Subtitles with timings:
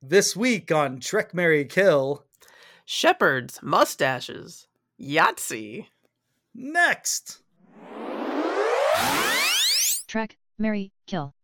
[0.00, 2.24] This week on Trek Marry Kill.
[2.84, 4.68] Shepherds, mustaches,
[5.00, 5.86] Yahtzee.
[6.54, 7.42] Next.
[10.06, 11.34] Trek, Marry, Kill.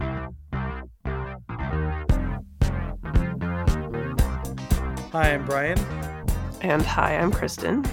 [5.10, 5.80] Hi, I'm Bryan.
[6.60, 7.84] And hi, I'm Kristen.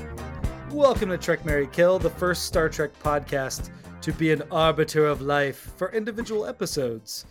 [0.69, 3.71] Welcome to Trek Marry Kill, the first Star Trek podcast
[4.01, 7.25] to be an arbiter of life for individual episodes.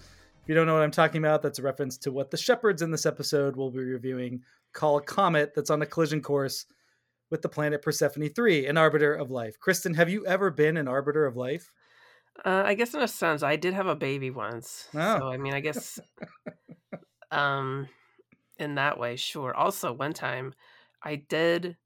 [0.50, 2.82] If you don't know what I'm talking about, that's a reference to what the shepherds
[2.82, 4.42] in this episode will be reviewing
[4.72, 6.66] call a comet that's on a collision course
[7.30, 9.60] with the planet Persephone 3, an arbiter of life.
[9.60, 11.70] Kristen, have you ever been an arbiter of life?
[12.44, 14.88] Uh, I guess in a sense, I did have a baby once.
[14.92, 15.18] Oh.
[15.20, 16.00] So I mean, I guess,
[17.30, 17.88] um,
[18.58, 19.54] in that way, sure.
[19.54, 20.54] Also, one time,
[21.00, 21.76] I did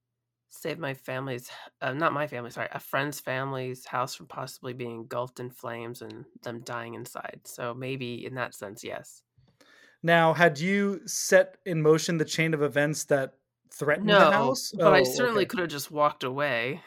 [0.54, 1.50] save my family's,
[1.80, 6.02] uh, not my family, sorry, a friend's family's house from possibly being engulfed in flames
[6.02, 7.42] and them dying inside.
[7.44, 9.22] So maybe in that sense, yes.
[10.02, 13.38] Now, had you set in motion the chain of events that
[13.70, 14.72] threatened No, the house?
[14.82, 15.46] but I Oh, certainly okay.
[15.46, 16.82] could have just walked away.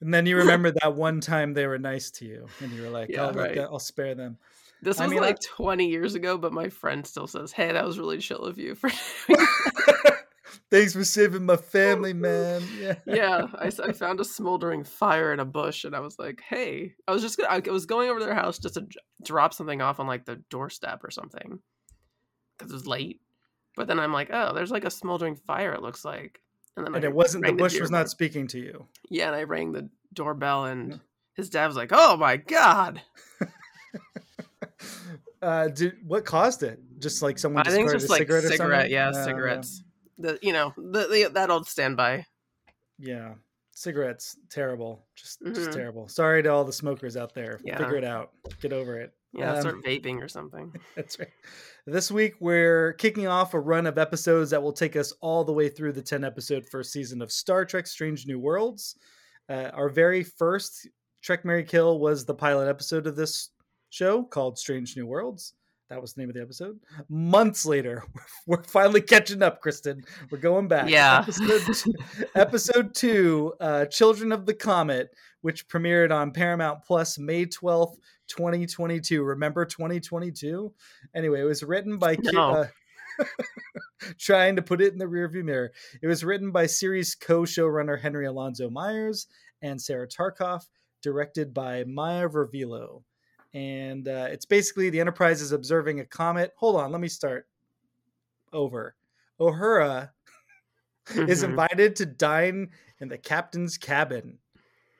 [0.00, 2.90] And then you remember that one time they were nice to you, and you were
[2.90, 3.58] like, Yeah, "I'll, right.
[3.58, 4.38] I'll spare them."
[4.82, 7.72] This I was mean, I- like 20 years ago, but my friend still says, "Hey,
[7.72, 8.90] that was really chill of you for."
[10.70, 12.62] Thanks for saving my family, man.
[12.78, 12.94] Yeah.
[13.04, 16.94] yeah, I, I, found a smoldering fire in a bush, and I was like, "Hey,"
[17.08, 18.86] I was just gonna, I was going over to their house just to
[19.24, 21.58] drop something off on like the doorstep or something
[22.56, 23.20] because it was late.
[23.76, 26.40] But then I'm like, "Oh, there's like a smoldering fire." It looks like,
[26.76, 28.86] and then And it wasn't the bush was not speaking to you.
[29.08, 31.00] Yeah, and I rang the doorbell, and
[31.34, 33.02] his dad was like, "Oh my god!"
[35.42, 36.78] Uh, did what caused it?
[36.98, 38.92] Just like someone I think it's discarded just like a cigarette, or cigarette, something?
[38.92, 39.82] yeah, Uh, cigarettes.
[40.20, 42.26] The you know the, the that old standby.
[42.98, 43.34] Yeah,
[43.72, 45.06] cigarettes, terrible.
[45.16, 45.74] Just, just Mhm.
[45.74, 46.08] terrible.
[46.08, 47.60] Sorry to all the smokers out there.
[47.64, 47.78] Yeah.
[47.78, 48.30] Figure it out.
[48.60, 49.12] Get over it.
[49.32, 50.74] Yeah, Um, start vaping or something.
[50.96, 51.28] That's right.
[51.86, 55.52] This week, we're kicking off a run of episodes that will take us all the
[55.52, 58.98] way through the 10 episode first season of Star Trek Strange New Worlds.
[59.48, 60.86] Uh, our very first
[61.22, 63.50] Trek Marry Kill was the pilot episode of this
[63.90, 65.54] show called Strange New Worlds.
[65.90, 66.78] That was the name of the episode.
[67.08, 68.04] Months later,
[68.46, 70.04] we're finally catching up, Kristen.
[70.30, 70.88] We're going back.
[70.88, 71.18] Yeah.
[71.26, 71.94] Episode two,
[72.36, 77.96] episode two uh, Children of the Comet, which premiered on Paramount Plus May 12th,
[78.28, 79.24] 2022.
[79.24, 80.72] Remember 2022?
[81.14, 82.50] Anyway, it was written by No.
[82.50, 82.66] uh,
[84.18, 85.72] trying to put it in the rearview mirror.
[86.00, 89.26] It was written by series co-showrunner Henry Alonso Myers
[89.60, 90.66] and Sarah Tarkoff,
[91.02, 93.02] directed by Maja Vrvilo.
[93.54, 96.52] And uh, it's basically the Enterprise is observing a comet.
[96.56, 97.48] Hold on, let me start
[98.52, 98.96] over.
[99.40, 100.10] Uhura
[101.26, 101.44] is Mhm.
[101.44, 104.38] invited to dine in the captain's cabin.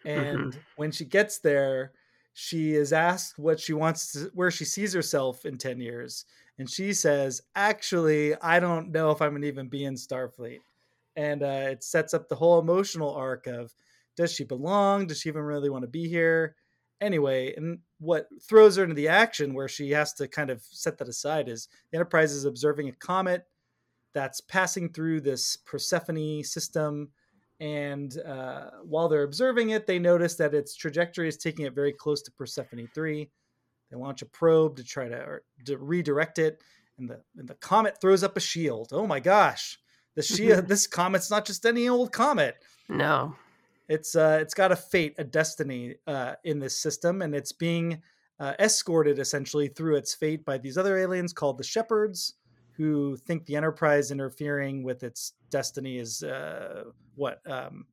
[0.05, 1.94] And when she gets there,
[2.34, 6.27] she is asked what she wants to, where she sees herself in 10 years.
[6.59, 10.62] And she says, Actually, I don't know if I'm going to even be in Starfleet.
[11.16, 13.75] And uh, it sets up the whole emotional arc of
[14.16, 15.06] does she belong?
[15.09, 16.56] Does she even really want to be here?
[17.00, 20.99] Anyway, and what throws her into the action where she has to kind of set
[20.99, 23.44] that aside is the Enterprise is observing a comet
[24.15, 27.10] that's passing through this Persephone system.
[27.60, 31.93] And uh, while they're observing it, they notice that its trajectory is taking it very
[31.93, 33.31] close to Persephone 3.
[33.91, 36.62] They launch a probe to try to, to redirect it,
[36.99, 38.91] and the, and the comet throws up a shield.
[38.93, 39.78] Oh my gosh.
[40.16, 42.56] The shield, this comet's not just any old comet.
[42.89, 43.37] No.
[43.91, 48.01] It's uh, it's got a fate, a destiny uh, in this system, and it's being
[48.39, 52.34] uh, escorted essentially through its fate by these other aliens called the Shepherds,
[52.77, 56.84] who think the Enterprise interfering with its destiny is uh,
[57.17, 57.87] what um,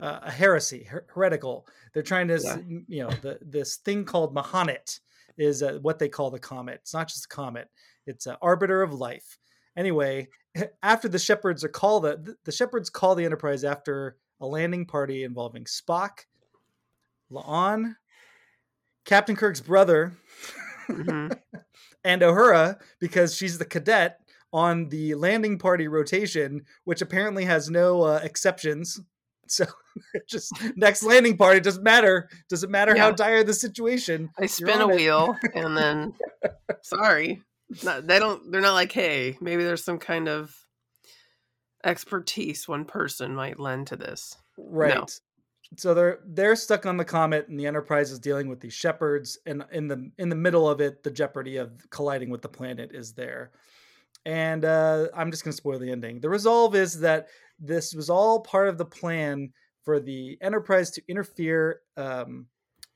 [0.00, 1.64] uh, a heresy, her- heretical.
[1.94, 2.58] They're trying to, Yeah.
[2.88, 4.98] you know, the, this thing called M'hanit
[5.38, 6.80] is uh, what they call the comet.
[6.82, 7.68] It's not just a comet;
[8.04, 9.38] it's an arbiter of life.
[9.76, 10.26] Anyway,
[10.82, 15.24] after the Shepherds are called the the Shepherds call the Enterprise after a landing party
[15.24, 16.20] involving Spock,
[17.30, 17.96] La'an,
[19.04, 20.12] Captain Kirk's brother,
[20.88, 21.38] Mhm.
[22.04, 24.18] and Uhura because she's the cadet
[24.52, 29.00] on the landing party rotation, which apparently has no uh, exceptions.
[29.46, 29.64] So
[30.28, 32.28] just next landing party doesn't matter.
[32.48, 34.30] Doesn't matter how dire the situation.
[34.38, 34.94] I spin a it.
[34.94, 36.12] wheel and then
[36.82, 37.42] sorry.
[37.82, 40.54] Not, they don't they're not like, hey, maybe there's some kind of
[41.84, 44.36] expertise one person might lend to this.
[44.68, 45.20] Right.
[45.76, 49.38] So they're they're stuck on the comet, and the Enterprise is dealing with these shepherds,
[49.46, 52.90] and in the in the middle of it, the jeopardy of colliding with the planet
[52.92, 53.52] is there.
[54.26, 56.20] And uh, I'm just going to spoil the ending.
[56.20, 57.28] The resolve is that
[57.58, 59.52] this was all part of the plan
[59.84, 62.46] for the Enterprise to interfere um,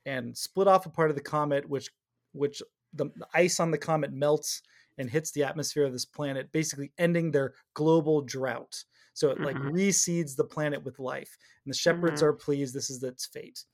[0.05, 1.89] and split off a part of the comet, which
[2.33, 2.61] which
[2.93, 4.63] the, the ice on the comet melts
[4.99, 8.85] and hits the atmosphere of this planet, basically ending their global drought.
[9.15, 9.73] So it like Mhm.
[9.73, 12.27] reseeds the planet with life, and the shepherds Mhm.
[12.27, 12.75] are pleased.
[12.75, 13.65] This is its fate.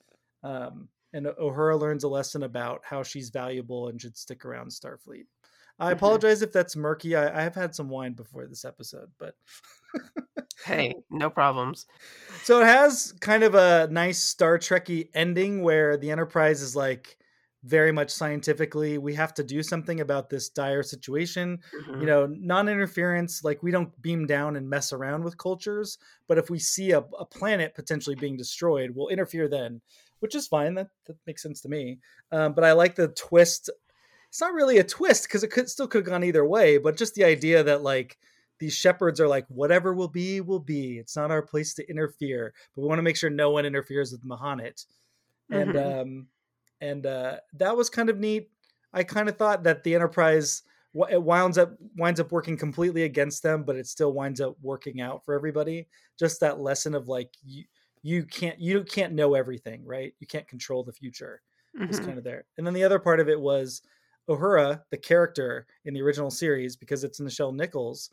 [0.42, 5.26] Um, and Uhura learns a lesson about how she's valuable and should stick around Starfleet.
[5.78, 5.96] I Mhm.
[5.96, 7.16] apologize if that's murky.
[7.16, 9.34] I, I have had some wine before this episode, but
[10.64, 11.86] Hey, no problems.
[12.42, 17.16] so it has kind of a nice Star Trekky ending where the Enterprise is like
[17.62, 21.58] very much scientifically, we have to do something about this dire situation.
[21.74, 22.00] Mhm.
[22.00, 26.48] You know, non-interference, like we don't beam down and mess around with cultures, but if
[26.50, 29.80] we see a, a planet potentially being destroyed, we'll interfere then,
[30.20, 30.74] which is fine.
[30.74, 31.98] That that makes sense to me.
[32.32, 33.68] Um, but I like the twist.
[34.28, 36.96] It's not really a twist because it could still could have gone either way, but
[36.96, 38.18] just the idea that like
[38.58, 42.52] these shepherds are like whatever will be will be it's not our place to interfere
[42.74, 44.84] but we want to make sure no one interferes with M'hanit
[45.50, 46.00] and Mhm.
[46.02, 46.28] um
[46.80, 48.50] and uh that was kind of neat
[48.92, 50.62] i kind of thought that the enterprise
[51.10, 55.00] it winds up winds up working completely against them but it still winds up working
[55.00, 55.88] out for everybody
[56.18, 57.64] just that lesson of like you
[58.02, 61.42] you can't you can't know everything right you can't control the future
[61.86, 62.00] was Mhm.
[62.00, 62.46] kind of there.
[62.56, 63.82] And then the other part of it was
[64.28, 68.10] Uhura, the character in the original series, because it's Nichelle Nichols,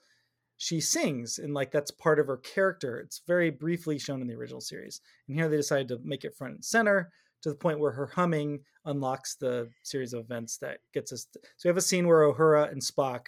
[0.58, 3.00] she sings and like that's part of her character.
[3.00, 5.02] It's very briefly shown in the original series.
[5.28, 7.12] And here they decided to make it front and center
[7.42, 11.28] to the point where her humming unlocks the series of events that gets us.
[11.34, 13.28] so we have a scene where Uhura and Spock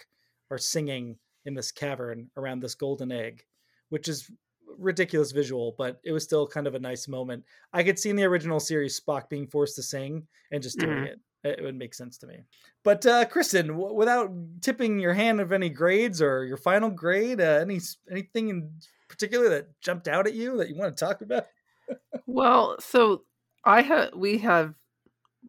[0.50, 3.44] are singing in this cavern around this golden egg,
[3.88, 4.30] which is
[4.78, 7.44] ridiculous visual, but it was still kind of a nice moment.
[7.72, 10.98] I could see in the original series Spock being forced to sing and just doing
[10.98, 11.06] Mhm.
[11.06, 11.20] it.
[11.42, 12.44] It it would make sense to me.
[12.84, 14.30] But uh, Kristen, w- without
[14.60, 17.80] tipping your hand of any grades or your final grade, uh, any
[18.10, 18.78] anything in
[19.08, 21.46] particular that jumped out at you that you want to talk about?
[22.26, 23.24] Well, so
[23.64, 24.74] I have we have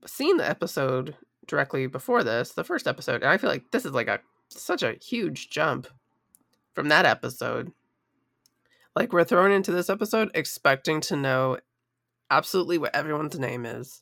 [0.05, 1.15] seen the episode
[1.47, 4.19] directly before this, the first episode, and I feel like this is like a
[4.49, 5.87] such a huge jump
[6.73, 7.71] from that episode.
[8.95, 11.57] Like we're thrown into this episode expecting to know
[12.29, 14.01] absolutely what everyone's name is.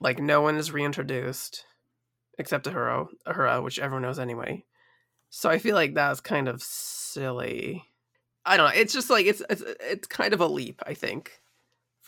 [0.00, 1.66] Like no one is reintroduced
[2.38, 4.64] except Uhura, Uhura, which everyone knows anyway.
[5.28, 7.84] So I feel like that's kind of silly.
[8.44, 8.80] I don't know.
[8.80, 11.39] It's just like it's it's it's kind of a leap, I think,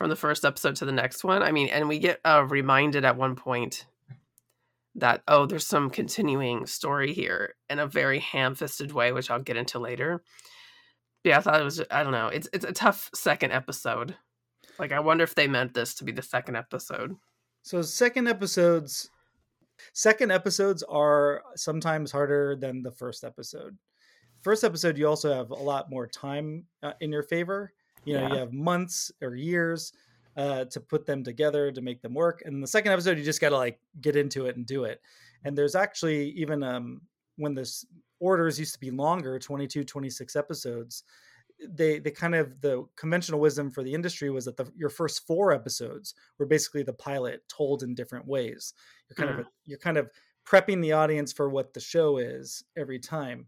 [0.02, 1.44] from the first episode to the next one.
[1.44, 3.86] I mean, and we get uh, reminded at one point
[4.96, 9.56] that oh, there's some continuing story here in a very ham-fisted way, which I'll get
[9.56, 10.24] into later.
[11.22, 11.80] But yeah, I thought it was.
[11.88, 12.26] I don't know.
[12.26, 14.16] It's it's a tough second episode.
[14.76, 17.14] Like, I wonder if they meant this to be the second episode.
[17.62, 19.08] So second episodes
[19.92, 23.78] second episodes are sometimes harder than the first episode.
[24.40, 27.72] First episode you also have a lot more time uh, in your favor.
[28.04, 28.28] You know, Yeah.
[28.32, 29.92] you have months or years
[30.36, 32.42] uh, to put them together to make them work.
[32.44, 35.00] And the second episode you just got to like get into it and do it.
[35.44, 37.02] And there's actually even um
[37.36, 37.84] when this
[38.20, 41.02] orders used to be longer, 22 26 episodes,
[41.68, 45.26] they they kind of the conventional wisdom for the industry was that the your first
[45.26, 48.74] four episodes were basically the pilot told in different ways.
[49.08, 50.10] You're kind of you're kind of
[50.46, 53.46] prepping the audience for what the show is every time.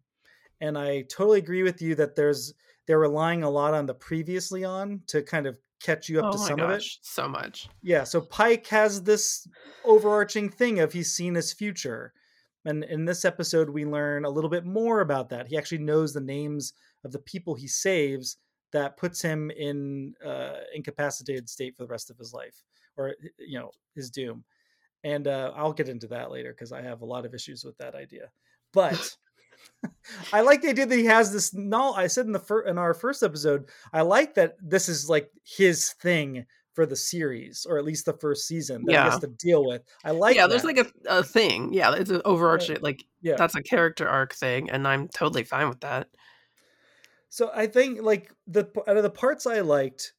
[0.61, 2.55] And I totally agree with you that there's
[2.87, 6.39] they're relying a lot on the previously on to kind of catch you up to
[6.39, 6.85] oh my some of it.
[7.03, 7.69] so much.
[7.83, 9.47] Yeah, so Pike has this
[9.85, 12.13] overarching thing of he's seen his future.
[12.65, 15.49] And in this episode, we learn a little bit more about that.
[15.49, 16.73] He actually knows the names
[17.05, 18.39] of the people he saves
[18.73, 22.63] that puts him in uh, incapacitated state for the rest of his life
[22.97, 24.45] or, you know, his doom.
[25.05, 27.77] And uh, I'll get into that later because I have a lot of issues with
[27.77, 28.31] that idea.
[28.73, 29.17] But
[30.33, 31.53] I like the idea that he has this.
[31.55, 35.09] No, I said in the fir- in our first episode, I like that this is
[35.09, 39.11] like his thing for the series, or at least the first season that he Yeah.
[39.11, 39.83] has to deal with.
[40.05, 40.35] I like.
[40.37, 41.73] yeah, there's like a, a thing.
[41.73, 43.37] Yeah, it's an overarching like yeah.
[43.37, 46.09] that's a character arc thing, and I'm totally fine with that.
[47.29, 50.13] So I think like the out of the parts I liked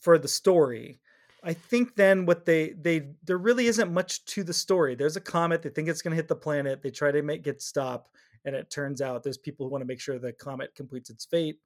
[0.00, 1.00] for the story,
[1.42, 4.94] I think then what they they there really isn't much to the story.
[4.94, 5.62] There's a comet.
[5.62, 6.82] They think it's going to hit the planet.
[6.82, 8.08] They try to make it stop,
[8.44, 11.24] and it turns out there's people who want to make sure the comet completes its
[11.24, 11.58] fate,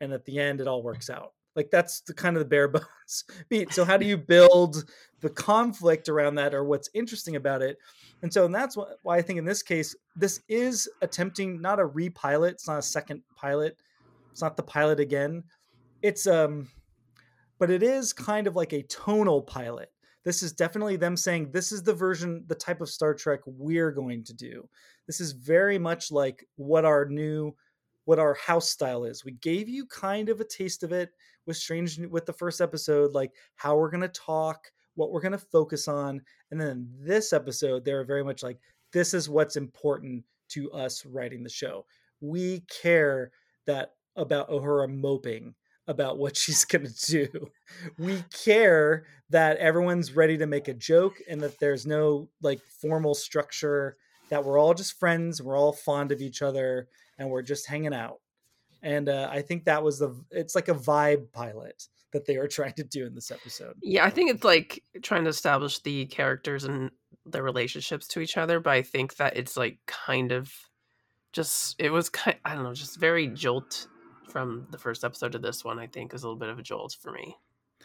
[0.00, 1.32] and at the end it all works out.
[1.54, 3.72] Like that's the kind of the bare bones beat.
[3.72, 4.84] So how do you build
[5.20, 7.78] the conflict around that, or what's interesting about it?
[8.22, 11.80] And so and that's wh- why I think in this case this is attempting not
[11.80, 12.52] a repilot.
[12.52, 13.78] It's not a second pilot.
[14.30, 15.44] It's not the pilot again.
[16.02, 16.68] It's um
[17.58, 19.90] but it is kind of like a tonal pilot.
[20.26, 23.92] This is definitely them saying this is the version, the type of Star Trek we're
[23.92, 24.68] going to do.
[25.06, 27.54] This is very much like what our new,
[28.06, 29.24] what our house style is.
[29.24, 31.10] We gave you kind of a taste of it
[31.46, 34.66] with Strange with the first episode, like how we're gonna talk,
[34.96, 38.58] what we're gonna focus on, and then this episode, they're very much like
[38.92, 41.86] this is what's important to us writing the show.
[42.20, 43.30] We care
[43.66, 45.54] that about Uhura moping
[45.86, 47.50] about what she's going to do.
[47.98, 53.14] We care that everyone's ready to make a joke and that there's no like formal
[53.14, 53.96] structure
[54.28, 56.88] that we're all just friends, we're all fond of each other
[57.18, 58.20] and we're just hanging out.
[58.82, 62.48] And uh, I think that was the it's like a vibe pilot that they were
[62.48, 63.74] trying to do in this episode.
[63.82, 66.90] Yeah, I think it's like trying to establish the characters and
[67.24, 70.52] their relationships to each other, but I think that it's like kind of
[71.32, 73.88] just it was kind I don't know, just very jolt
[74.28, 76.62] from the first episode to this one, I think is a little bit of a
[76.62, 77.36] jolt for me.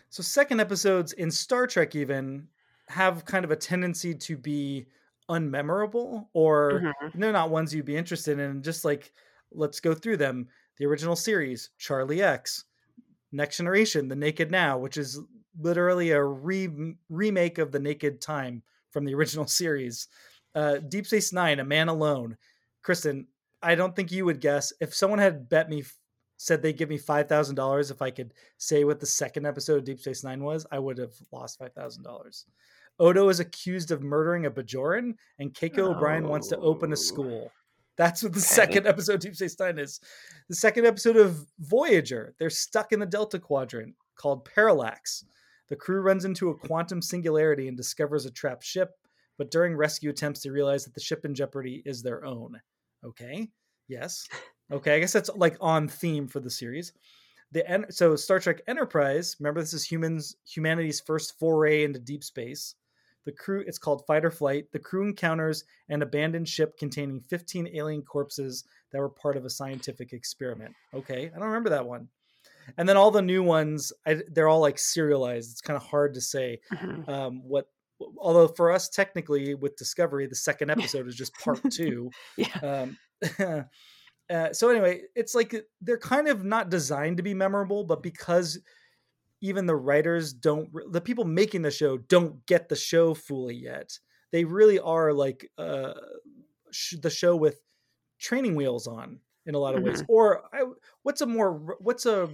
[0.10, 2.48] So second episodes in Star Trek even
[2.90, 4.88] have kind of a tendency to be
[5.30, 7.12] unmemorable or Mhm.
[7.16, 8.62] they're not ones you'd be interested in.
[8.62, 9.14] Just like
[9.52, 10.48] let's go through them.
[10.78, 12.66] The original series, Charlie X,
[13.32, 15.20] Next Generation, The Naked Now, which is
[15.60, 20.08] literally a re- remake of The Naked Time from the original series.
[20.56, 22.38] Uh, Deep Space Nine, A Man Alone.
[22.82, 23.28] Kristen,
[23.62, 25.84] I don't think you would guess if someone had bet me,
[26.42, 29.78] said they'd give me five thousand dollars if I could say what the second episode
[29.78, 32.46] of Deep Space Nine was, I would have lost five thousand dollars.
[33.00, 36.94] Odo is accused of murdering a Bajoran, and Keiko O'Brien wants to open Oh.
[36.94, 37.52] a school.
[37.96, 40.00] That's what the second episode of Deep Space Nine is.
[40.50, 45.24] The second episode of Voyager, they're stuck in the Delta Quadrant called Parallax.
[45.70, 48.92] The crew runs into a quantum singularity and discovers a trapped ship,
[49.38, 52.60] but during rescue attempts, they realize that the ship in jeopardy is their own.
[53.06, 53.48] Okay,
[53.88, 54.28] yes.
[54.72, 56.94] Okay, I guess that's like on theme for the series.
[57.52, 59.36] The so Star Trek Enterprise.
[59.40, 62.76] Remember, this is humans humanity's first foray into deep space.
[63.26, 64.72] The crew, it's called Fight or Flight.
[64.72, 69.50] The crew encounters an abandoned ship containing 15 alien corpses that were part of a
[69.50, 70.74] scientific experiment.
[70.94, 72.08] Okay, I don't remember that one.
[72.78, 75.52] And then all the new ones, I, they're all like serialized.
[75.52, 77.08] It's kind of hard to say Mhm.
[77.10, 77.68] um, what.
[78.18, 82.10] Although for us, technically, with Discovery, the second episode is just part two.
[82.38, 82.48] Yeah.
[82.64, 82.98] Um,
[84.32, 88.60] uh, so anyway, it's like they're kind of not designed to be memorable, but because
[89.42, 93.98] even the writers don't, the people making the show don't get the show fully yet.
[94.32, 95.94] They really are like uh,
[96.72, 97.60] sh- the show with
[98.20, 100.04] training wheels on in a lot of ways.
[100.08, 100.64] Or I,
[101.04, 102.30] what's a more what's a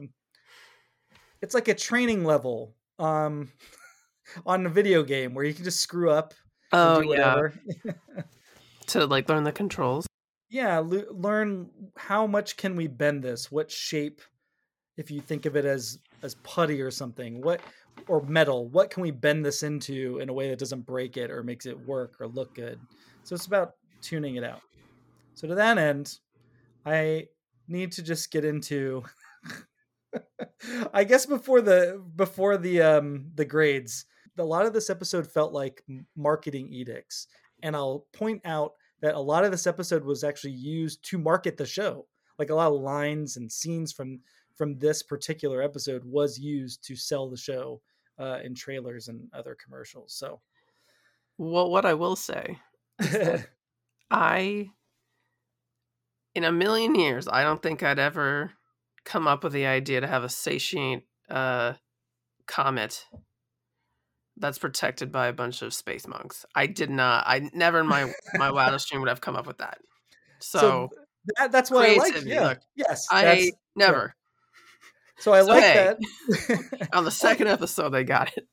[1.42, 3.52] it's like a training level um
[4.46, 6.34] on a video game where you can just screw up
[6.72, 7.36] and Oh do yeah.
[7.36, 7.54] whatever.
[8.88, 10.07] To like learn the controls.
[10.50, 13.52] Yeah l- learn how much can we bend this?
[13.52, 14.22] What shape
[14.98, 17.62] if you think of it as as putty or something what
[18.08, 21.30] or metal what can we bend this into in a way that doesn't break it
[21.30, 22.80] or makes it work or look good?
[23.24, 24.62] So it's about tuning it out.
[25.36, 26.18] So to that end
[26.86, 27.26] i
[27.68, 29.04] need to just get into
[30.94, 34.06] i guess before the before the um the grades
[34.40, 35.84] a lot of this episode felt like
[36.16, 37.28] marketing edicts
[37.64, 41.58] and I'll point out that a lot of this episode was actually used to market
[41.58, 42.08] the show.
[42.40, 44.20] Like a lot of lines and scenes from
[44.56, 47.82] from this particular episode was used to sell the show
[48.20, 50.14] uh, in trailers and other commercials.
[50.14, 50.42] So
[51.38, 52.60] Well, what I will say,
[54.12, 54.70] I,
[56.34, 58.54] in a million years, I don't think I'd ever
[59.06, 61.74] come up with the idea to have a satiate uh,
[62.48, 63.06] comet
[64.40, 66.46] that's protected by a bunch of space monks.
[66.56, 67.24] I did not.
[67.28, 69.80] I never in my my wildest dream would have come up with that.
[70.40, 70.90] So,
[71.38, 72.24] that, that's what I like.
[72.24, 72.50] Yeah.
[72.50, 73.08] look, yes.
[73.10, 74.16] I never.
[75.18, 75.96] so I so like hey.
[76.38, 76.90] that.
[76.94, 78.48] On the second episode, they got it.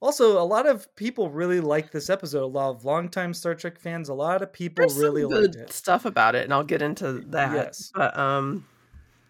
[0.00, 2.42] also, a lot of people really like this episode.
[2.42, 4.08] A lot of longtime Star Trek fans.
[4.08, 5.72] A lot of people There's really liked it.
[5.72, 7.52] stuff about it, and I'll get into that.
[7.54, 7.92] Yes.
[7.94, 8.66] But um,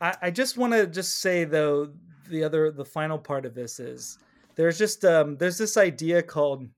[0.00, 1.90] I, I just want to just say though
[2.28, 4.18] the other the final part of this is
[4.60, 6.68] there's just um there's this idea called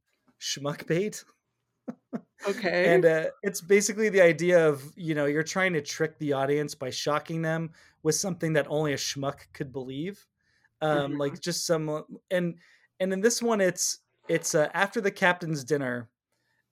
[0.41, 1.25] schmuck bait
[2.45, 2.85] okay.
[2.85, 6.75] and uh, it's basically the idea of you know you're trying to trick the audience
[6.75, 7.71] by shocking them
[8.03, 10.27] with something that only a schmuck could believe
[10.83, 11.19] um Mhm.
[11.19, 12.59] like just some and
[13.01, 16.11] and in this one it's it's uh, after the captain's dinner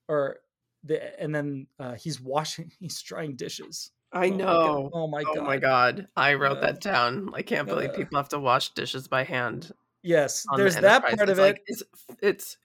[0.09, 0.40] or
[0.85, 4.93] the and then uh, he's washing he's drying dishes I Oh my know.
[4.93, 7.35] oh my god Oh my god, I wrote Uh, that down.
[7.35, 9.73] I can't believe uh, people have to wash dishes by hand.
[10.02, 11.83] Yes On the there's that part of like, it It's,
[12.23, 12.57] it's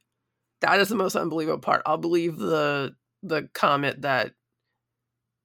[0.62, 1.82] that is the most unbelievable part.
[1.86, 4.32] I'll believe the the comet that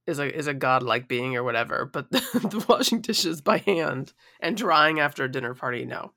[0.06, 4.12] is a is a godlike being or whatever, but the, the washing dishes by hand
[4.40, 6.12] and drying after a dinner party, no.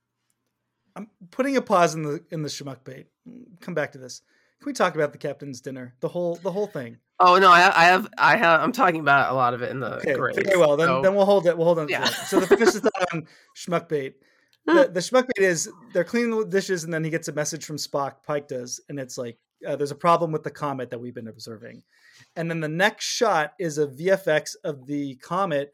[0.96, 3.08] I'm putting a pause in the in the schmuck bait.
[3.28, 4.22] Mm, come back to this.
[4.60, 5.96] Can we talk about the captain's dinner?
[6.00, 6.98] The whole the whole thing.
[7.20, 9.80] Oh no, I, I have I have I'm talking about a lot of it in
[9.80, 10.40] the Okay, grades.
[10.44, 10.78] very well.
[10.78, 11.58] Then so- then we'll hold it.
[11.58, 11.88] We'll hold on.
[11.88, 12.02] To Yeah.
[12.02, 12.14] that.
[12.28, 13.28] So the finish is on
[13.58, 14.16] schmuck bait.
[14.66, 17.66] The, the schmuck bait is they're cleaning the dishes and then he gets a message
[17.66, 18.24] from Spock.
[18.26, 21.28] Pike does, and it's like uh, there's a problem with the comet that we've been
[21.28, 21.84] observing.
[22.36, 25.74] And then the next shot is a VFX of the comet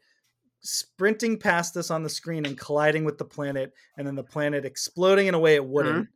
[0.62, 4.64] sprinting past us on the screen and colliding with the planet, and then the planet
[4.64, 6.08] exploding in a way it wouldn't.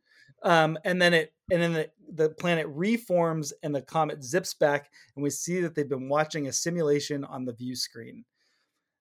[0.43, 4.89] Um, and then it and then the, the planet reforms and the comet zips back,
[5.15, 8.25] and we see that they've been watching a simulation on the view screen.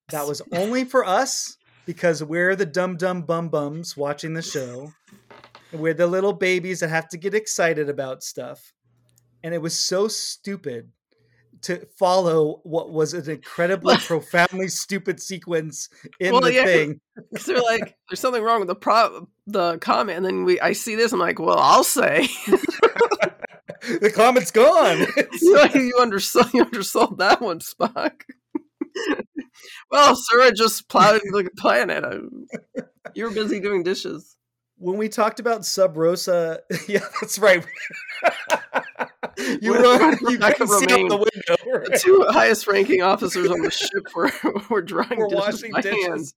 [0.09, 4.93] That was only for us because we're the dumb dumb bum bums watching the show.
[5.73, 8.73] We're the little babies that have to get excited about stuff.
[9.43, 10.91] And it was so stupid
[11.63, 15.89] to follow what was an incredibly profoundly stupid sequence
[16.21, 16.65] in Well, the yeah.
[16.65, 17.01] thing.
[17.35, 20.73] 'Cause they're like, there's something wrong with the pro the comet, and then we I
[20.73, 22.29] see this, I'm like, well, I'll say.
[24.01, 25.07] The comet's gone.
[25.43, 28.23] You, you undersold you undersold that one, Spock.
[29.91, 32.05] Well, sir, I just plowed into the planet.
[33.15, 34.37] You were busy doing dishes.
[34.77, 37.65] when we talked about Sub Rosa, yeah, that's right.
[39.61, 41.85] you were run, you can see out the window.
[41.91, 44.31] The two highest ranking officers on the ship were,
[44.71, 46.19] were drying We're dishes washing by hand.
[46.19, 46.35] dishes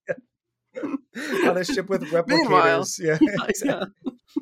[1.46, 3.00] on a ship with replicators.
[3.00, 3.18] Yeah,
[3.64, 3.86] Yeah.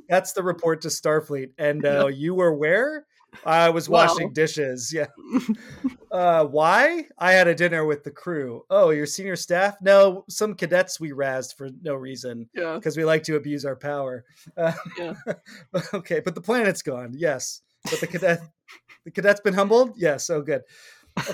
[0.10, 1.52] that's the report to Starfleet.
[1.58, 3.06] And uh, you were where?
[3.46, 4.94] I was washing dishes.
[4.94, 5.08] Yeah.
[6.12, 7.04] Uh, why?
[7.18, 8.64] I had a dinner with the crew.
[8.70, 9.76] Oh, your senior staff?
[9.82, 12.76] No, some cadets we razzed for no reason Yeah.
[12.76, 14.24] because we like to abuse our power.
[14.56, 15.16] Uh, Yeah.
[15.94, 17.12] okay, but the planet's gone.
[17.18, 18.40] Yes, but the cadet,
[19.04, 19.96] the cadet's been humbled.
[19.98, 20.30] Yes.
[20.30, 20.62] Oh, good.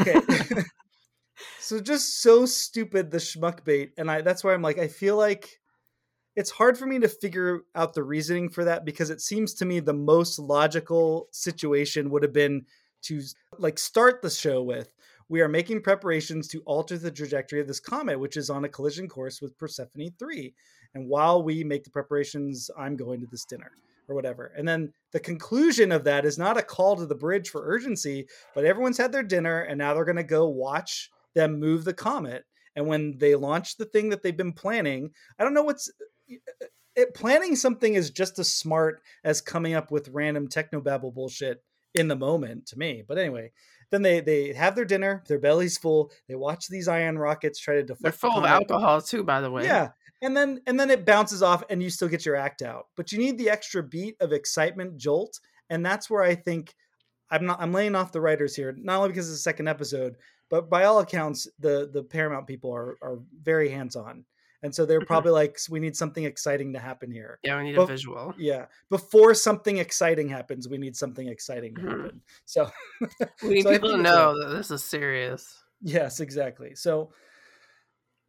[0.02, 0.20] Okay.
[1.60, 5.16] so just so stupid the schmuck bait, and I that's why I'm like I feel
[5.16, 5.61] like
[6.36, 9.66] it's hard for me to figure out the reasoning for that because it seems to
[9.66, 12.66] me the most logical situation would have been
[13.04, 13.22] to
[13.58, 14.94] like start the show with
[15.28, 18.70] we are making preparations to alter the trajectory of this comet which is on a
[18.70, 20.54] collision course with Persephone 3
[20.94, 23.72] and while we make the preparations I'm going to this dinner
[24.10, 24.52] or whatever.
[24.58, 28.28] And then the conclusion of that is not a call to the bridge for urgency
[28.54, 31.94] but everyone's had their dinner and now they're going to go watch them move the
[31.94, 32.46] comet.
[32.76, 35.90] And when they launch the thing that they've been planning I don't know what's
[36.96, 42.08] it, planning something is just as smart as coming up with random technobabble bullshit in
[42.08, 43.04] the moment to me.
[43.08, 43.52] But anyway,
[43.92, 46.12] then they they have their dinner, their bellies full.
[46.28, 48.02] They watch these ion rockets try to deflect.
[48.02, 49.66] They're the full of alcohol too, by the way.
[49.66, 49.90] Yeah,
[50.22, 52.88] and then and then it bounces off, and you still get your act out.
[52.96, 56.74] But you need the extra beat of excitement, jolt, and that's where I think
[57.30, 57.62] I'm not.
[57.62, 60.16] I'm laying off the writers here, not only because it's the second episode,
[60.50, 64.26] but by all accounts, the the Paramount people are are very hands on,
[64.64, 65.08] and so they're Mhm.
[65.08, 67.40] probably like, we need something exciting to happen here.
[67.44, 68.34] Yeah, we need But- a visual.
[68.38, 72.02] Yeah, before something exciting happens, we need something exciting to Mhm.
[72.04, 72.22] happen.
[72.46, 72.72] So
[73.44, 75.64] We need So people to think it's a- know that this is serious.
[75.82, 76.76] Yes, exactly.
[76.76, 77.12] So,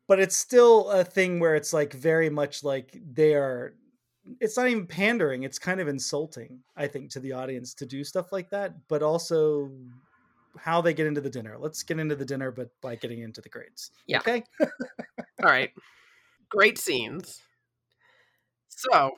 [0.09, 3.75] but it's still a thing where it's like very much like they are.
[4.41, 5.43] It's not even pandering.
[5.43, 8.89] It's kind of insulting, I think, to the audience to do stuff like that.
[8.89, 9.71] But also,
[10.59, 11.57] how they get into the dinner.
[11.59, 13.91] Let's get into the dinner, but by getting into the grades.
[14.07, 14.19] Yeah.
[14.19, 14.45] Okay.
[15.43, 15.71] All right.
[16.53, 17.41] Great scenes.
[18.69, 19.13] So,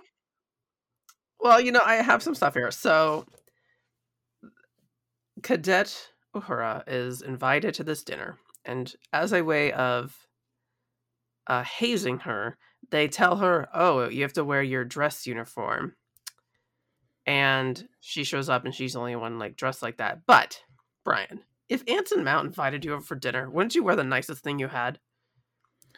[1.41, 2.71] well, you know, I have some stuff here.
[2.71, 3.27] So,
[5.43, 10.17] Cadet Uhura is invited to this dinner, and as a way of
[11.47, 12.57] uh, hazing her,
[12.91, 15.97] they tell her, "Oh, you have to wear your dress uniform."
[17.27, 20.27] And she shows up, and she's the only one like dressed like that.
[20.27, 20.63] But
[21.05, 24.59] Bryan, if Anson Mount invited you over for dinner, wouldn't you wear the nicest thing
[24.59, 24.99] you had?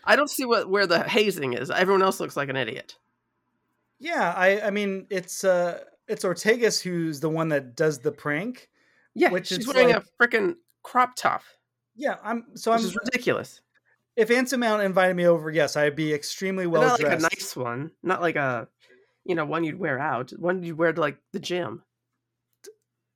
[0.07, 1.71] I don't see what where the hazing is.
[1.71, 2.97] Everyone else looks like an idiot.
[3.99, 4.61] Yeah, I.
[4.61, 8.69] I mean, it's uh, it's Ortegas who's the one that does the prank.
[9.15, 11.43] Yeah, Which she's is wearing like- a freaking crop top,
[11.97, 12.45] Yeah, I'm.
[12.55, 12.81] So I'm.
[12.81, 13.61] is ridiculous.
[14.15, 17.23] If Anson Mount invited me over, yes, I'd be extremely well not dressed.
[17.23, 18.67] like a nice one, not like a,
[19.25, 20.31] you know, one you'd wear out.
[20.39, 21.83] One you'd wear to like the gym.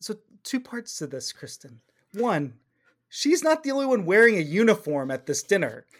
[0.00, 1.80] so two parts to this, Kristen.
[2.14, 2.54] One,
[3.10, 5.84] she's not the only one wearing a uniform at this dinner.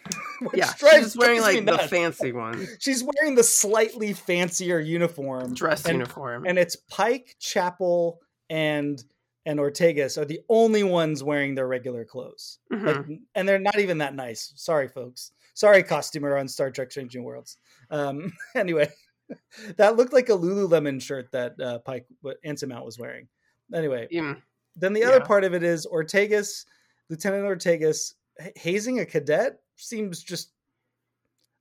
[0.55, 5.99] Yeah, she's wearing like the fancy one, She's wearing the slightly fancier uniform, dress and,
[5.99, 6.47] uniform.
[6.47, 8.19] and it's Pike, Chapel,
[8.49, 9.03] and
[9.45, 12.57] and Ortegas are the only ones wearing their regular clothes.
[12.73, 12.85] Mhm.
[12.85, 14.51] Like, and they're not even that nice.
[14.55, 15.31] Sorry, folks.
[15.53, 17.57] Sorry, costumer on Star Trek: Strange New Worlds.
[17.91, 18.89] Um, anyway,
[19.77, 22.07] that looked like a Lululemon shirt that uh, Pike,
[22.43, 23.27] Anson Mount was wearing.
[23.75, 24.41] Anyway, Mm,
[24.75, 25.25] then the other Yeah.
[25.25, 26.65] part of it is Ortegas,
[27.11, 28.13] Lieutenant Ortegas
[28.55, 30.53] hazing a cadet seems just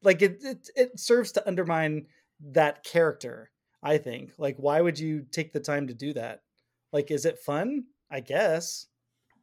[0.03, 0.71] like it, it.
[0.75, 2.07] It serves to undermine
[2.53, 3.51] that character.
[3.83, 4.33] I think.
[4.39, 6.43] Like, why would you take the time to do that?
[6.93, 7.85] Like, is it fun?
[8.11, 8.87] I guess.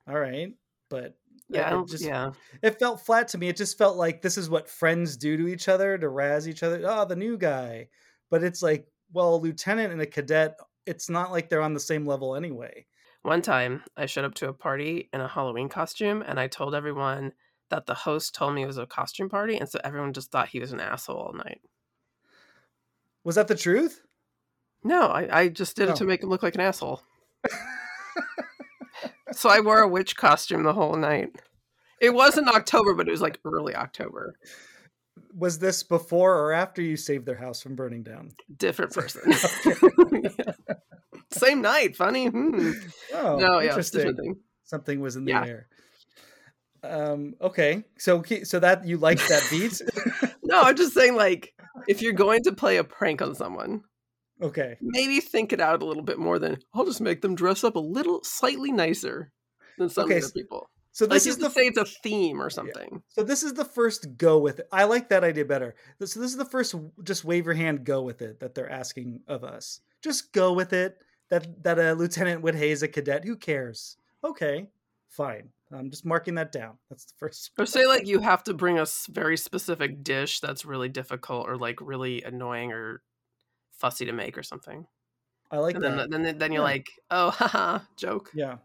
[0.07, 0.53] All right,
[0.89, 1.17] but
[1.49, 2.31] yeah, it just yeah.
[2.61, 3.49] it felt flat to me.
[3.49, 6.63] It just felt like this is what friends do to each other to razz each
[6.63, 6.81] other.
[6.85, 7.89] Oh, the new guy.
[8.29, 11.79] But it's like, well, a lieutenant and a cadet it's not like they're on the
[11.79, 12.85] same level anyway.
[13.27, 16.73] One time, I showed up to a party in a Halloween costume, and I told
[16.73, 17.33] everyone
[17.69, 20.47] that the host told me it was a costume party, and so everyone just thought
[20.47, 21.59] he was an asshole all night.
[23.25, 24.01] Was that the truth?
[24.81, 25.91] No, I, I just did Oh.
[25.91, 27.01] it to make him look like an asshole.
[29.33, 31.35] so I wore a witch costume the whole night.
[31.99, 34.35] It wasn't October, but it was like early October.
[35.35, 38.31] Was this before or after you saved their house from burning down?
[38.55, 39.33] Different person.
[40.23, 40.53] Yeah.
[41.47, 41.95] Same night.
[41.95, 42.27] Funny.
[42.27, 42.71] Hmm.
[43.13, 44.15] Oh, no, interesting.
[44.15, 44.35] thing.
[44.63, 45.45] Something was in the Yeah.
[45.45, 45.67] air.
[46.83, 47.35] Um.
[47.41, 47.83] Okay.
[47.97, 49.81] So so that you like that beat?
[50.43, 51.53] No, I'm just saying, like,
[51.89, 53.81] if you're going to play a prank on someone,
[54.41, 54.77] okay.
[54.81, 57.75] maybe think it out a little bit more than I'll just make them dress up
[57.75, 59.33] a little slightly nicer
[59.77, 60.69] than some Okay, other people.
[60.93, 63.03] So this you is the say it's a theme or something.
[63.09, 64.69] So this is the first go with it.
[64.71, 65.75] I like that idea better.
[65.99, 69.19] So this is the first just wave your hand, go with it that they're asking
[69.27, 69.81] of us.
[70.01, 70.97] Just go with it.
[71.29, 73.25] That that a lieutenant would haze a cadet.
[73.25, 73.97] Who cares?
[74.23, 74.67] Okay,
[75.09, 75.49] fine.
[75.71, 76.77] I'm just marking that down.
[76.89, 77.51] That's the first.
[77.59, 81.57] Or say like you have to bring a very specific dish that's really difficult or
[81.57, 83.01] like really annoying or
[83.73, 84.87] fussy to make or something.
[85.51, 86.09] I like and that.
[86.09, 86.65] then then then you're Yeah.
[86.65, 88.31] like, oh, haha, joke.
[88.33, 88.57] yeah.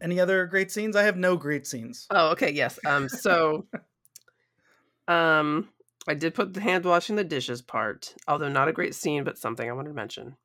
[0.00, 0.94] Any other great scenes?
[0.96, 2.06] I have no great scenes.
[2.10, 2.78] Oh, okay, yes.
[2.84, 3.66] Um, so,
[5.08, 5.68] um,
[6.06, 9.38] I did put the hand washing the dishes part, although not a great scene, but
[9.38, 10.36] something I wanted to mention.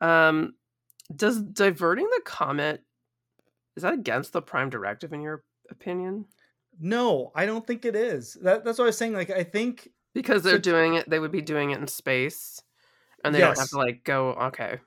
[0.00, 0.54] Um,
[1.14, 2.82] does diverting the comet
[3.76, 6.26] is that against the prime directive in your opinion?
[6.80, 8.36] No, I don't think it is.
[8.42, 9.12] That, that's what I was saying.
[9.12, 12.62] Like I think Because they're doing it, they would be doing it in space,
[13.24, 14.30] and they don't have to like go.
[14.30, 14.78] Okay,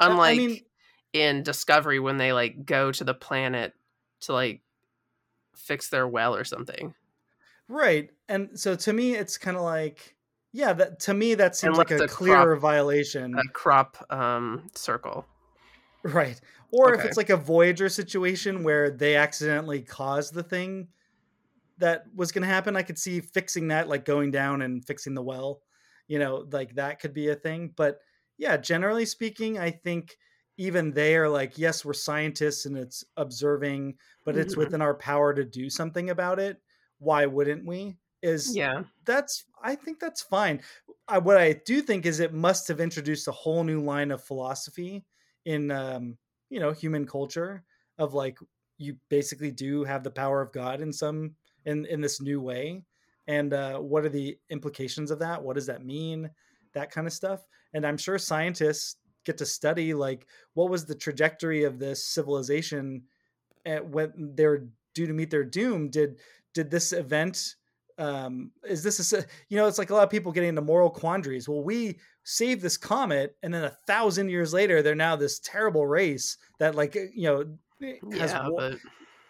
[0.00, 0.60] unlike I mean,
[1.12, 3.72] in Discovery when they like go to the planet
[4.22, 4.62] to like
[5.56, 6.94] fix their well or something.
[7.68, 8.10] right.
[8.28, 10.13] And so to me, it's kind of like,
[10.54, 10.72] yeah.
[10.72, 13.34] That to me, that seems like a the clear crop- violation.
[13.36, 15.26] A crop um circle.
[16.02, 16.40] Right.
[16.70, 20.88] Or if it's like a Voyager situation where they accidentally caused the thing
[21.78, 25.14] that was going to happen, I could see fixing that, like going down and fixing
[25.14, 25.60] the well.
[26.08, 27.72] You know, like that could be a thing.
[27.76, 27.98] But
[28.38, 30.16] yeah, generally speaking, I think
[30.56, 34.58] even they are like, yes, we're scientists and it's observing, but it's Mhm.
[34.58, 36.60] within our power to do something about it.
[36.98, 37.96] Why wouldn't we?
[38.24, 38.84] Is Yeah.
[39.04, 40.62] that's I think that's fine.
[41.06, 44.24] I, what I do think is it must have introduced a whole new line of
[44.24, 45.04] philosophy
[45.44, 46.16] in um,
[46.48, 47.64] you know human culture
[47.98, 48.38] of like
[48.78, 51.34] you basically do have the power of God in some
[51.66, 52.82] in in this new way,
[53.26, 55.42] and uh, what are the implications of that?
[55.42, 56.30] What does that mean?
[56.72, 57.46] That kind of stuff.
[57.74, 63.02] And I'm sure scientists get to study like what was the trajectory of this civilization
[63.66, 65.90] at when they're due to meet their doom.
[65.90, 66.20] Did
[66.54, 67.56] did this event
[67.98, 70.90] um is this a you know it's like a lot of people getting into moral
[70.90, 71.48] quandaries.
[71.48, 75.86] Well we saved this comet and then a thousand years later they're now this terrible
[75.86, 77.44] race that like you know
[78.18, 78.78] has Yeah, wa- but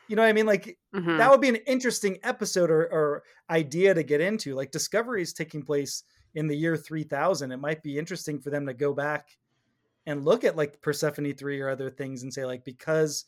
[0.09, 0.46] you know what i mean?
[0.46, 1.18] Like mhm.
[1.18, 4.55] that would be an interesting episode or, or idea to get into.
[4.55, 8.66] Like discovery is taking place in the year 3000 it might be interesting for them
[8.66, 9.37] to go back
[10.07, 13.24] and look at like persephone 3 or other things and say like because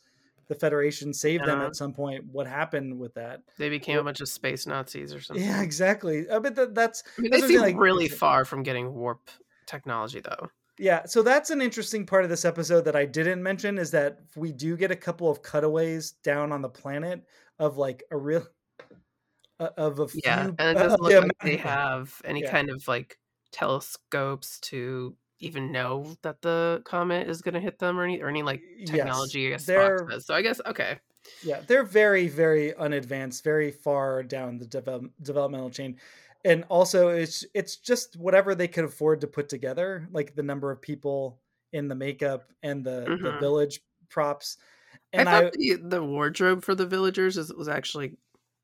[0.47, 4.21] the federation saved them at some point what happened with that they became a bunch
[4.21, 5.45] of space Nazis or something.
[5.45, 8.63] yeah exactly i bet that, that's I mean, that's they seem like- really far from
[8.63, 9.29] getting warp
[9.65, 10.49] technology, though.
[10.79, 14.19] Yeah, so that's an interesting part of this episode that I didn't mention is that
[14.35, 17.23] we do get a couple of cutaways down on the planet
[17.57, 18.45] of like a real
[19.59, 22.51] uh, of a few Yeah, and it doesn't the look like they have any Yeah.
[22.51, 23.17] kind of like
[23.51, 28.29] telescopes to even know that the comet is going to hit them or any or
[28.29, 29.53] any like technology.
[29.53, 30.19] I Spock they're-.
[30.19, 30.99] So I guess okay.
[31.41, 35.99] Yeah, they're very very unadvanced, very far down the develop, developmental chain.
[36.43, 40.71] And also it's it's just whatever they could afford to put together, like the number
[40.71, 41.41] of people
[41.73, 43.39] in the makeup and the the Mhm.
[43.39, 44.57] village props.
[45.17, 48.17] I And thought I the, the wardrobe for the villagers is, was actually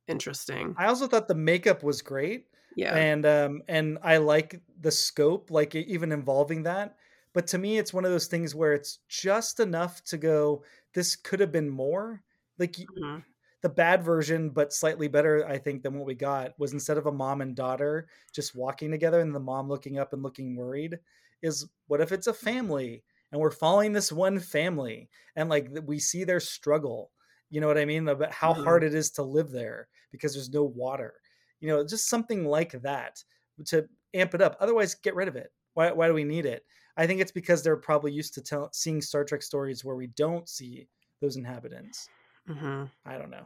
[0.08, 0.78] interesting.
[0.78, 2.48] I also thought the makeup was great.
[2.76, 6.98] Yeah, and um and i like the scope like even involving that
[7.34, 11.16] but to me it's one of those things where it's just enough to go this
[11.16, 12.24] could have been more
[12.60, 13.24] like Mhm.
[13.62, 17.06] the bad version but slightly better i think than what we got was instead of
[17.08, 21.00] a mom and daughter just walking together and the mom looking up and looking worried
[21.42, 26.00] is what if it's a family and we're following this one family and like we
[26.00, 27.12] see their struggle
[27.50, 28.54] you know what i mean about how Mhm.
[28.54, 31.16] hard it is to live there because there's no water
[31.64, 33.24] you know just something like that
[33.66, 36.66] to amp it up otherwise get rid of it why, why do we need it
[36.98, 40.08] i think it's because they're probably used to tell, seeing star trek stories where we
[40.08, 40.88] don't see
[41.22, 42.10] those inhabitants
[42.50, 42.90] Mhm.
[43.06, 43.46] i don't know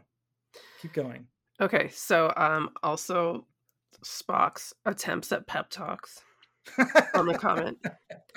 [0.81, 1.27] keep going
[1.59, 3.47] Okay, so um, also
[4.05, 6.21] Spock's attempts at pep talks
[7.15, 7.77] on the comet.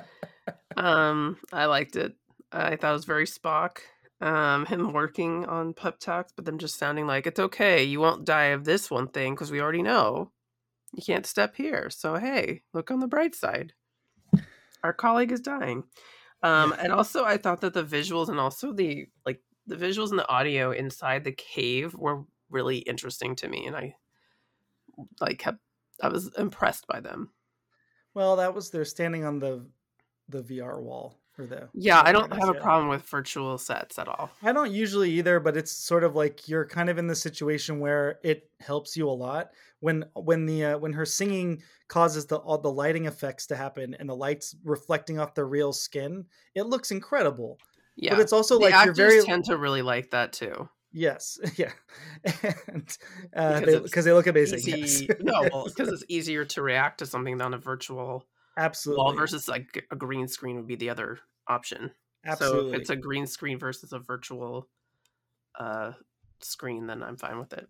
[0.79, 2.15] um, I liked it.
[2.51, 3.79] I thought it was very Spock.
[4.21, 7.83] Um, him working on pep talks, but them just sounding like it's okay.
[7.85, 10.31] You won't die of this one thing because we already know
[10.93, 11.89] you can't step here.
[11.91, 13.73] So hey, look on the bright side.
[14.83, 15.85] Our colleague is dying.
[16.43, 20.19] Um, and also I thought that the visuals and also the like the visuals and
[20.19, 23.95] the audio inside the cave were really interesting to me, and I
[25.21, 25.61] like kept
[26.03, 27.31] I was impressed by them.
[28.15, 29.67] Well, that was they're standing on the
[30.29, 31.69] the VR wall the.
[31.75, 34.31] Yeah, I don't have a problem with virtual sets at all.
[34.43, 37.81] I don't usually either, but it's sort of like you're kind of in the situation
[37.81, 39.51] where it helps you a lot
[39.81, 43.95] when when the uh, when her singing causes the all the lighting effects to happen
[43.99, 46.27] and the lights reflecting off the real skin.
[46.55, 47.59] It looks incredible,
[47.97, 50.69] Yeah, but it's also the like you're actors very tend to really like that too.
[50.93, 51.73] yes, yeah,
[52.69, 52.97] and
[53.35, 54.59] uh, Because they they look amazing.
[54.61, 55.17] Easy, yes.
[55.21, 58.25] no, well, because it's easier to react to something on a virtual
[58.57, 61.19] absolutely, wall versus like a green screen would be the other
[61.51, 61.93] option.
[62.29, 64.71] So if it's a green screen versus a virtual
[65.59, 65.93] uh
[66.41, 67.69] screen, then I'm fine with it.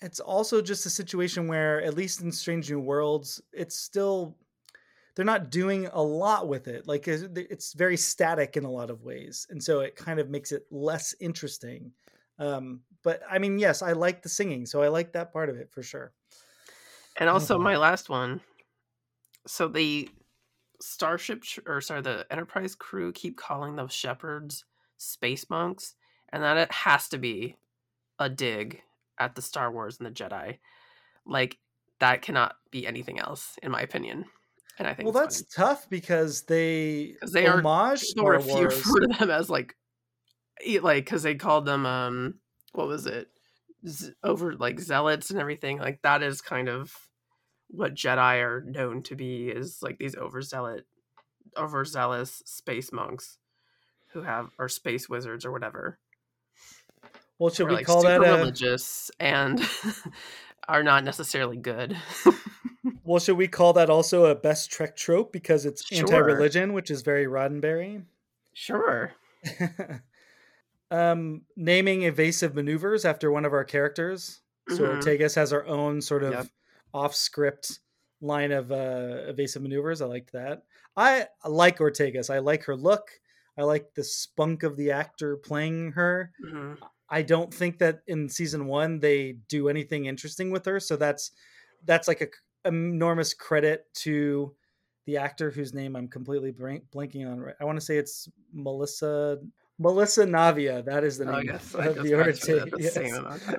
[0.00, 4.38] it's also just a situation where at least in strange new worlds it's still
[5.16, 9.02] they're not doing a lot with it like it's very static in a lot of
[9.02, 11.92] ways and so it kind of makes it less interesting
[12.38, 15.56] um but i mean yes i like the singing so i like that part of
[15.56, 16.14] it for sure
[17.16, 18.40] And also my last one.
[19.46, 20.08] So the
[20.80, 24.64] starship or sorry, the Enterprise crew keep calling the shepherds
[24.96, 25.94] space monks,
[26.32, 27.56] and that it has to be
[28.18, 28.82] a dig
[29.18, 30.58] at the Star Wars and the Jedi.
[31.26, 31.58] Like
[31.98, 34.24] that cannot be anything else, in my opinion.
[34.78, 38.76] And I think well that's tough because they they are- homage Star refer Wars.
[38.76, 39.76] refer to them as like,
[40.80, 42.34] like because they called them um,
[42.72, 43.28] what was it,
[43.86, 45.78] Z- over like zealots and everything.
[45.78, 46.94] Like that is kind of
[47.72, 50.82] what Jedi are known to be is like these overzealot,
[51.56, 53.38] overzealous space monks
[54.12, 55.98] who have or space wizards or whatever.
[57.38, 59.60] well should are, we like, call that a religious and
[60.68, 61.96] are not necessarily good.
[63.04, 65.98] well should we call that also a best trek trope because it's Sure.
[66.00, 68.02] anti-religion which is very roddenberry
[68.52, 69.12] sure.
[70.90, 74.40] um, naming evasive maneuvers after one of our characters.
[74.68, 75.00] So Mhm.
[75.02, 76.46] Ortegas has our own sort of Yep.
[76.94, 77.80] Off-script
[78.20, 80.02] line of uh, evasive maneuvers.
[80.02, 80.62] I liked that.
[80.96, 82.28] I like Ortegas.
[82.28, 83.10] I like her look.
[83.56, 86.32] I like the spunk of the actor playing her.
[86.44, 86.78] Mhm.
[87.08, 90.78] I don't think that in season one they do anything interesting with her.
[90.80, 91.32] So that's
[91.84, 92.28] that's like a
[92.68, 94.54] enormous credit to
[95.06, 97.52] the actor whose name I'm completely blank, blanking on.
[97.58, 99.38] I want to say it's Melissa
[99.80, 100.84] Melissa Navia.
[100.84, 103.02] That is the Oh, name yes, of the went through Orte- yes, of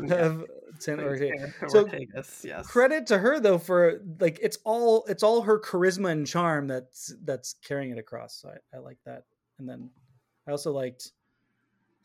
[0.07, 0.38] yeah.
[0.79, 2.67] San Ortega- So, Ortegas, yes.
[2.67, 7.13] Credit to her though for like it's all it's all her charisma and charm that's
[7.23, 8.36] that's carrying it across.
[8.36, 9.23] So I, I like that.
[9.60, 9.89] And then
[10.47, 11.12] I also liked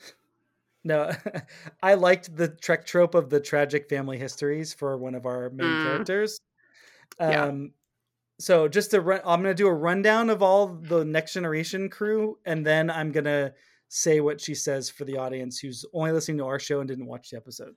[0.85, 1.11] no,
[1.83, 5.67] I liked the Trek trope of the tragic family histories for one of our main
[5.69, 5.85] Mm.
[5.85, 6.41] characters.
[7.21, 7.45] Yeah.
[7.45, 7.73] Um,
[8.39, 12.39] so just to run, I'm gonna do a rundown of all the Next Generation crew,
[12.45, 13.53] and then I'm gonna
[13.89, 17.07] say what she says for the audience who's only listening to our show and didn't
[17.07, 17.75] watch the episode.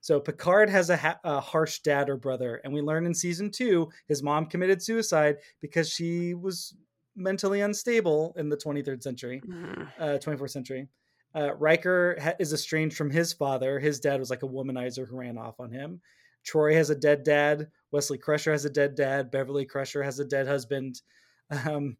[0.00, 3.50] So Picard has a, ha- a harsh dad or brother, and we learn in season
[3.50, 6.74] two his mom committed suicide because she was
[7.16, 9.88] mentally unstable in the 23rd century Mhm.
[9.98, 10.88] uh, 24th century.
[11.34, 13.78] Uh, Riker ha- is estranged from his father.
[13.80, 16.00] His dad was like a womanizer who ran off on him.
[16.46, 17.68] Troi has a dead dad.
[17.90, 19.30] Wesley Crusher has a dead dad.
[19.30, 21.02] Beverly Crusher has a dead husband.
[21.50, 21.96] Um,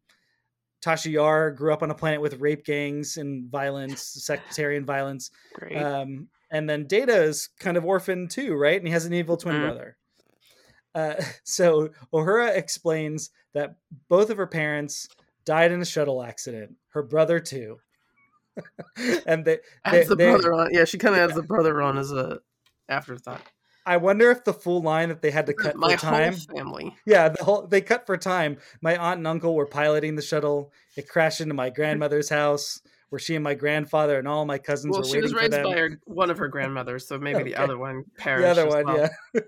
[0.81, 5.31] Tasha Yar grew up on a planet with rape gangs and violence, sectarian violence.
[5.53, 5.75] Great.
[5.75, 8.77] Um, and then Data is kind of orphaned too, right?
[8.77, 9.61] And he has an evil twin Mhm.
[9.65, 9.97] brother.
[10.95, 13.75] Uh, so Uhura explains that
[14.07, 15.07] both of her parents
[15.45, 16.75] died in a shuttle accident.
[16.89, 17.79] Her brother too.
[19.25, 20.69] and they, they, adds the they- brother on.
[20.73, 22.39] Yeah, she kind of adds the brother on as a
[22.87, 23.41] afterthought.
[23.89, 26.33] I wonder if the full line that they had to cut My for time.
[26.33, 26.95] whole family.
[27.05, 28.57] Yeah, the whole they cut for time.
[28.81, 30.71] My aunt and uncle were piloting the shuttle.
[30.95, 34.91] It crashed into my grandmother's house, where she and my grandfather and all my cousins
[34.91, 35.63] Well, were she waiting was for raised them.
[35.63, 38.43] by her, one of her grandmothers, so maybe the other one perished.
[38.55, 39.09] the other one, well.
[39.33, 39.41] yeah.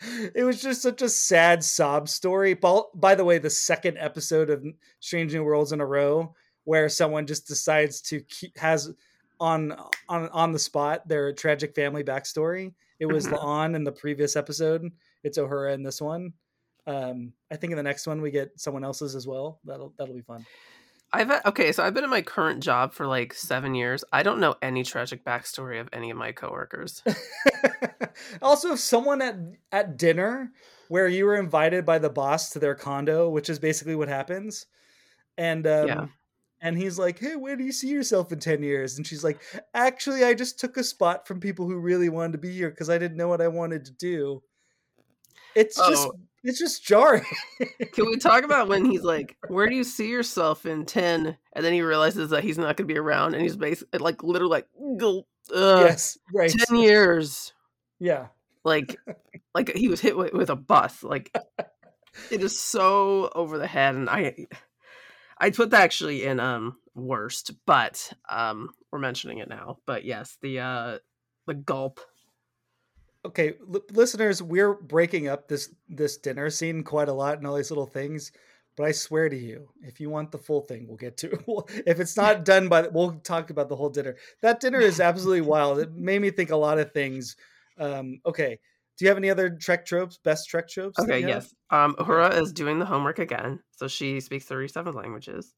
[0.34, 2.54] it was just such a sad sob story.
[2.54, 4.64] By, by the way, the second episode of
[5.00, 8.92] Strange New Worlds in a row, where someone just decides to keep has
[9.40, 9.76] on
[10.08, 12.74] on on the spot their tragic family backstory.
[12.98, 13.38] It was Mhm.
[13.38, 14.90] La'an in the previous episode.
[15.24, 16.32] It's Uhura in this one.
[16.86, 19.60] Um, I think in the next one we get someone else's as well.
[19.64, 20.46] That'll that'll be fun.
[21.12, 24.04] I've okay, so I've been in my current job for like seven years.
[24.12, 27.02] I don't know any tragic backstory of any of my coworkers.
[28.42, 29.36] also, if someone at
[29.72, 30.52] at dinner
[30.88, 34.66] where you were invited by the boss to their condo, which is basically what happens,
[35.38, 36.06] and um, Yeah.
[36.60, 39.40] And he's like, "Hey, where do you see yourself in ten years?" And she's like,
[39.74, 42.90] "Actually, I just took a spot from people who really wanted to be here because
[42.90, 44.42] I didn't know what I wanted to do."
[45.54, 46.18] It's just Oh.
[46.44, 47.24] it's just jarring.
[47.92, 51.36] Can we talk about when he's like, "Where do you see yourself in 10?
[51.54, 54.22] And then he realizes that he's not going to be around, and he's basically like
[54.22, 54.68] literally like,
[55.54, 56.50] uh, yes, right.
[56.50, 57.52] ten years."
[58.00, 58.28] Yeah,
[58.62, 58.96] Like,
[59.56, 61.02] like he was hit with, with a bus.
[61.02, 61.36] Like,
[62.30, 64.46] it is so over the head, and I,
[65.40, 69.78] I put that actually in um worst, but um we're mentioning it now.
[69.86, 70.98] But yes, the uh
[71.46, 72.00] the gulp.
[73.24, 77.54] okay, li- listeners, we're breaking up this this dinner scene quite a lot and all
[77.56, 78.32] these little things.
[78.76, 81.82] But I swear to you, if you want the full thing, we'll get to it.
[81.86, 84.16] If it's not done by, the, we'll talk about the whole dinner.
[84.42, 85.80] That dinner is absolutely wild.
[85.80, 87.36] It made me think a lot of things.
[87.78, 88.58] Um, okay,
[88.98, 90.18] do you have any other Trek tropes?
[90.24, 90.98] Best Trek tropes?
[90.98, 91.54] Okay, yes.
[91.70, 95.54] Um, Uhura is doing the homework again, so she speaks thirty-seven languages.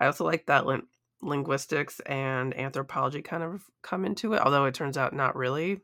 [0.00, 0.86] I also like that lin-
[1.22, 5.80] linguistics and anthropology kind of come into it, although it turns out not really.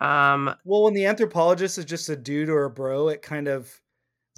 [0.00, 3.68] Um, Well, when the anthropologist is just a dude or a bro, it kind of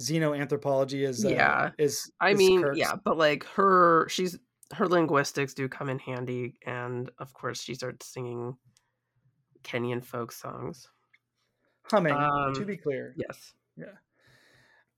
[0.01, 1.69] xenoanthropology is uh, Yeah.
[1.77, 2.11] is.
[2.19, 2.79] I is mean, Kirk's.
[2.79, 4.39] yeah, but like her, she's
[4.73, 8.55] her linguistics do come in handy, and of course, she starts singing
[9.63, 10.87] Kenyan folk songs.
[11.91, 13.53] To Um, be clear, Yes.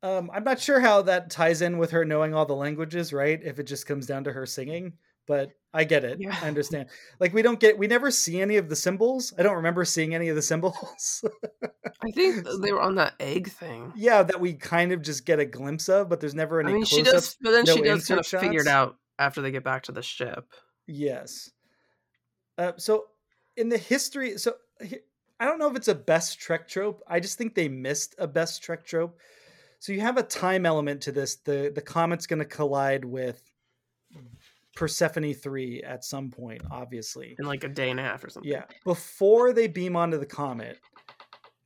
[0.01, 3.39] um, I'm not sure how that ties in with her knowing all the languages, right?
[3.43, 4.93] If it just comes down to her singing,
[5.25, 6.19] but I get it.
[6.19, 6.37] Yeah.
[6.41, 6.89] I understand.
[7.19, 9.33] Like we don't get, we never see any of the symbols.
[9.37, 11.23] I don't remember seeing any of the symbols.
[12.03, 13.93] I think they were on that egg thing.
[13.95, 16.71] yeah, that we kind of just get a glimpse of, but there's never any.
[16.71, 18.97] I mean, she does, but then no she does kind of insert figure it out
[19.17, 20.45] after they get back to the ship.
[20.85, 21.49] Yes.
[22.57, 23.05] Uh, so
[23.55, 24.55] in the history, so
[25.43, 27.03] I don't know if it's a best Trek trope.
[27.05, 29.19] I just think they missed a best Trek trope.
[29.79, 31.35] So you have a time element to this.
[31.35, 33.43] The the comet's going to collide with
[34.73, 37.35] Persephone three at some point, obviously.
[37.37, 38.49] in like a day and a half or something.
[38.49, 38.63] Yeah.
[38.85, 40.79] Before they beam onto the comet,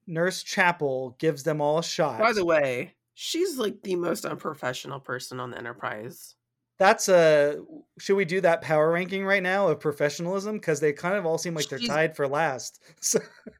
[0.07, 2.17] Nurse Chapel gives them all a shot.
[2.17, 6.33] By the way, she's like the most unprofessional person on the Enterprise.
[6.79, 7.59] That's a.
[7.99, 10.57] Should we do that power ranking right now of professionalism?
[10.57, 12.83] Because they kind of all seem like they're She's- tied for last.
[13.01, 13.19] So,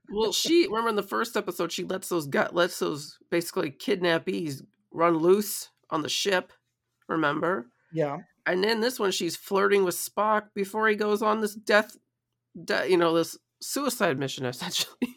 [0.10, 4.62] Well, she remember in the first episode she lets those gut lets those basically kidnappees
[4.92, 6.54] run loose on the ship.
[7.08, 7.68] Remember?
[7.92, 8.18] yeah.
[8.46, 11.98] And then this one she's flirting with Spock before he goes on this death,
[12.64, 15.17] de- you know, this suicide mission essentially.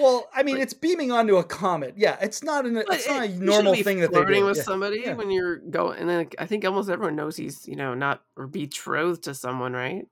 [0.00, 1.94] Well, I mean, Like- it's beaming onto a comet.
[1.96, 2.76] Yeah, it's not an.
[2.76, 4.62] It's not a it- you normal thing that they flirting with Yeah.
[4.62, 5.14] somebody yeah.
[5.14, 5.98] when you're going.
[5.98, 10.06] And then I think almost everyone knows he's you know not betrothed to someone, right?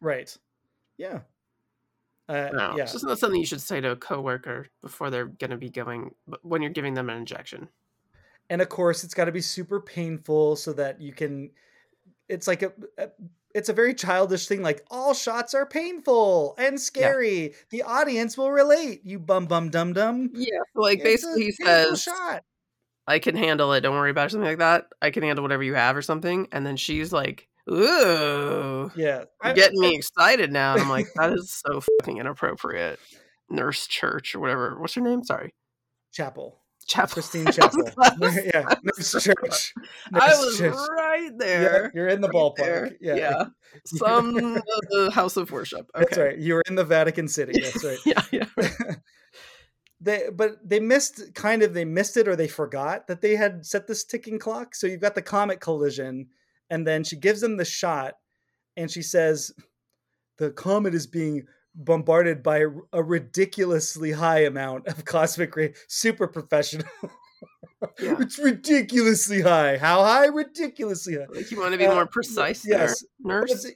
[0.00, 0.36] Right.
[0.96, 1.20] Yeah.
[2.28, 2.84] Uh, No, yeah.
[2.84, 5.70] it's just not something you should say to a coworker before they're going to be
[5.70, 7.68] going when you're giving them an injection.
[8.50, 11.50] and of course, it's got to be super painful so that you can.
[12.32, 12.72] It's like a.
[12.98, 13.10] a
[13.54, 14.62] it's a very childish thing.
[14.62, 17.52] Like all shots are painful and scary.
[17.68, 19.02] The audience will relate.
[19.04, 20.30] You bum bum dum dum.
[20.32, 22.44] Yeah, like It's basically he says, shot.
[23.06, 23.82] "I can handle it.
[23.82, 24.86] Don't worry about it," something like that.
[25.02, 26.48] I can handle whatever you have or something.
[26.50, 29.24] And then she's like, "Ooh, Yeah.
[29.44, 32.98] you're getting me excited now." And I'm like, "That is so fucking inappropriate."
[33.50, 34.80] Nurse Church or whatever.
[34.80, 35.24] What's her name?
[35.24, 35.52] Sorry,
[36.10, 36.61] Chapel.
[36.86, 37.14] Chapel.
[37.14, 37.88] Christine Chapel.
[38.22, 38.74] yeah.
[38.82, 39.74] Nurse Church.
[40.12, 40.74] I was Church.
[40.74, 41.92] right Yeah, there.
[41.94, 42.56] you're in the right ballpark.
[42.56, 42.90] there.
[43.00, 43.14] Yeah.
[43.16, 43.44] yeah.
[43.86, 45.90] Some of the house of worship.
[45.94, 46.04] Okay.
[46.04, 46.38] That's right.
[46.38, 47.60] You were in the Vatican City.
[47.60, 47.98] That's right.
[48.04, 48.46] yeah, yeah.
[50.00, 53.64] they but they missed kind of they missed it or they forgot that they had
[53.64, 54.74] set this ticking clock.
[54.74, 56.28] So you've got the comet collision,
[56.70, 58.14] and then she gives them the shot,
[58.76, 59.52] and she says,
[60.38, 65.74] "The comet is being bombarded by a ridiculously high amount of cosmic ray.
[65.88, 66.86] Super professional.
[68.00, 68.14] Yeah.
[68.20, 69.76] it's ridiculously high.
[69.76, 70.26] How high?
[70.26, 73.04] Ridiculously high." Like you want to be Uh, more precise yes.
[73.24, 73.66] there, nurse.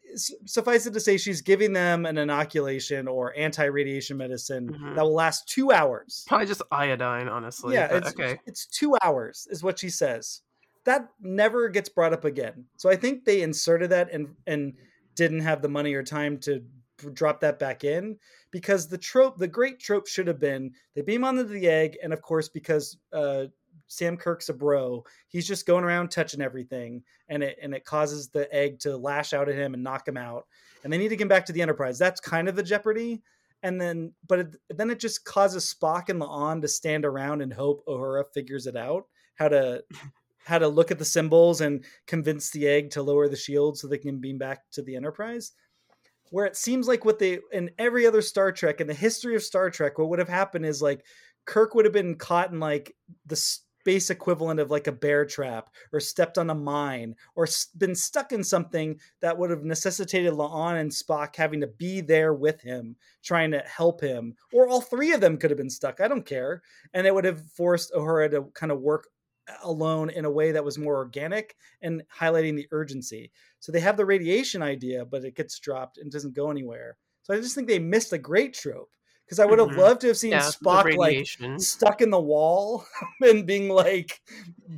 [0.47, 4.95] suffice it to say, she's giving them an inoculation or anti-radiation medicine Mhm.
[4.95, 6.25] that will last two hours.
[6.29, 7.75] Probably just iodine, honestly.
[7.75, 8.39] yeah, but it's, okay.
[8.47, 10.43] it's two hours, is what she says.
[10.85, 12.67] That never gets brought up again.
[12.77, 14.75] So I think they inserted that and and
[15.17, 16.63] didn't have the money or time to
[17.13, 18.19] drop that back in
[18.51, 22.13] because the trope, the great trope, should have been they beam onto the egg, and
[22.13, 23.47] of course because uh,
[23.87, 28.29] Sam Kirk's a bro, he's just going around touching everything, and it and it causes
[28.29, 30.47] the egg to lash out at him and knock him out,
[30.85, 31.99] and they need to get back to the Enterprise.
[31.99, 33.23] That's kind of the jeopardy.
[33.63, 37.53] And then, but it, then it just causes Spock and La'an to stand around and
[37.53, 39.83] hope Uhura figures it out how to
[40.45, 43.89] how to look at the symbols and convince the egg to lower the shield so
[43.89, 45.53] they can beam back to the Enterprise.
[46.31, 49.43] Where it seems like what they in every other Star Trek in the history of
[49.43, 51.05] Star Trek, what would have happened is like
[51.45, 52.95] Kirk would have been caught in like
[53.27, 57.47] the space equivalent of like a bear trap or stepped on a mine or
[57.79, 62.35] been stuck in something that would have necessitated La'an and Spock having to be there
[62.35, 66.01] with him, trying to help him, or all three of them could have been stuck.
[66.01, 66.63] I don't care.
[66.95, 69.07] And it would have forced Uhura to kind of work
[69.63, 73.31] alone in a way that was more organic and highlighting the urgency.
[73.61, 76.97] So they have the radiation idea, but it gets dropped and doesn't go anywhere.
[77.23, 78.91] So I just think they missed a great trope
[79.25, 79.77] because I would have Mhm.
[79.77, 81.27] loved to have seen Yeah, Spock like
[81.59, 82.85] stuck in the wall
[83.21, 84.21] and being like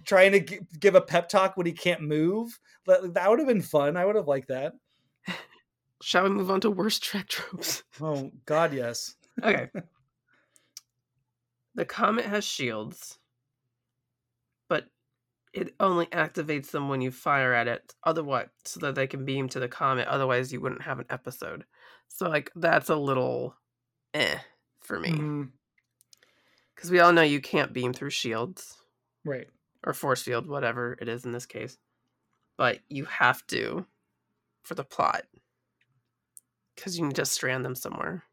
[0.04, 2.58] trying to gi- give a pep talk when he can't move.
[2.86, 3.96] That, that would have been fun.
[3.96, 4.74] I would have liked that.
[6.02, 7.82] Shall we move on to worst Trek tropes?
[8.00, 9.16] Oh God, yes.
[9.42, 9.68] Okay.
[11.74, 13.27] the comet has shields, but
[15.58, 17.94] it only activates them when you fire at it.
[18.04, 20.08] Otherwise, so that they can beam to the comet.
[20.08, 21.64] Otherwise, you wouldn't have an episode.
[22.08, 23.56] So, like, that's a little
[24.14, 24.40] eh
[24.80, 25.24] for me
[26.74, 28.76] because we all know you can't beam through shields
[29.24, 29.48] Right.
[29.84, 31.78] or force field, whatever it is in this case.
[32.58, 33.86] But you have to
[34.64, 35.24] for the plot
[36.74, 38.24] because you need to strand them somewhere.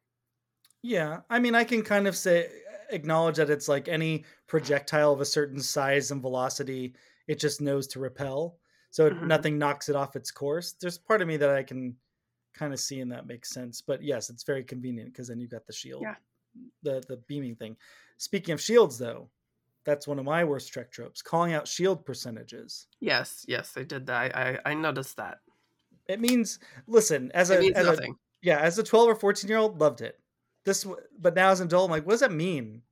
[0.81, 5.21] Yeah, I mean, I can kind of say acknowledge that it's like any projectile of
[5.21, 6.95] a certain size and velocity,
[7.27, 8.59] it just knows to repel.
[8.91, 9.27] So Mhm.
[9.27, 10.73] nothing knocks it off its course.
[10.73, 11.97] There's part of me that I can
[12.53, 13.81] kind of see and that makes sense.
[13.81, 16.15] But yes, it's very convenient because then you've got the shield, Yeah.
[16.83, 17.77] the the beaming thing.
[18.17, 19.29] Speaking of shields, though,
[19.83, 22.87] that's one of my worst Trek tropes: calling out shield percentages.
[23.01, 24.35] Yes, yes, i did that.
[24.35, 25.39] I, I, I noticed that.
[26.07, 28.07] It means listen as It a as a
[28.41, 30.19] yeah as a 12 or 14 year old loved it.
[30.63, 30.85] This,
[31.19, 32.83] but now as an adult, I'm like, what does that mean?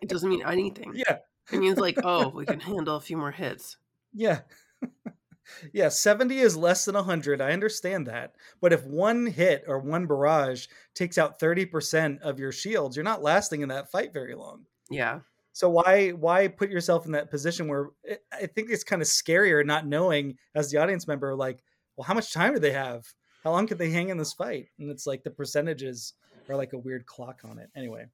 [0.00, 0.92] It doesn't mean anything.
[1.08, 1.18] Yeah,
[1.52, 3.76] It means like, oh, we can handle a few more hits.
[4.12, 4.40] Yeah.
[5.72, 7.40] yeah, 70 is less than 100.
[7.40, 8.34] I understand that.
[8.60, 13.22] But if one hit or one barrage takes out 30% of your shields, you're not
[13.22, 14.64] lasting in that fight very long.
[14.90, 15.20] Yeah.
[15.52, 19.08] So why why put yourself in that position where it, I think it's kind of
[19.08, 21.64] scarier not knowing as the audience member like,
[21.96, 23.04] well, how much time do they have?
[23.42, 24.66] How long could they hang in this fight?
[24.78, 26.12] And it's like the percentages
[26.48, 27.70] are like a weird clock on it.
[27.74, 28.06] Anyway,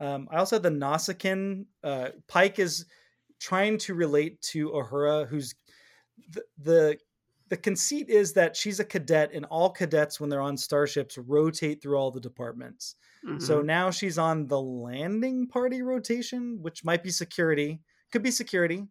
[0.00, 1.66] um, I also had the Nausicaan.
[1.82, 2.86] Uh, Pike is
[3.40, 5.54] trying to relate to Uhura, who's
[6.30, 6.98] the, the
[7.48, 11.80] the conceit is that she's a cadet, and all cadets, when they're on starships, rotate
[11.82, 12.96] through all the departments.
[13.38, 13.66] So Mhm.
[13.66, 17.80] now she's on the landing party rotation, which might be security,
[18.12, 18.86] could be security.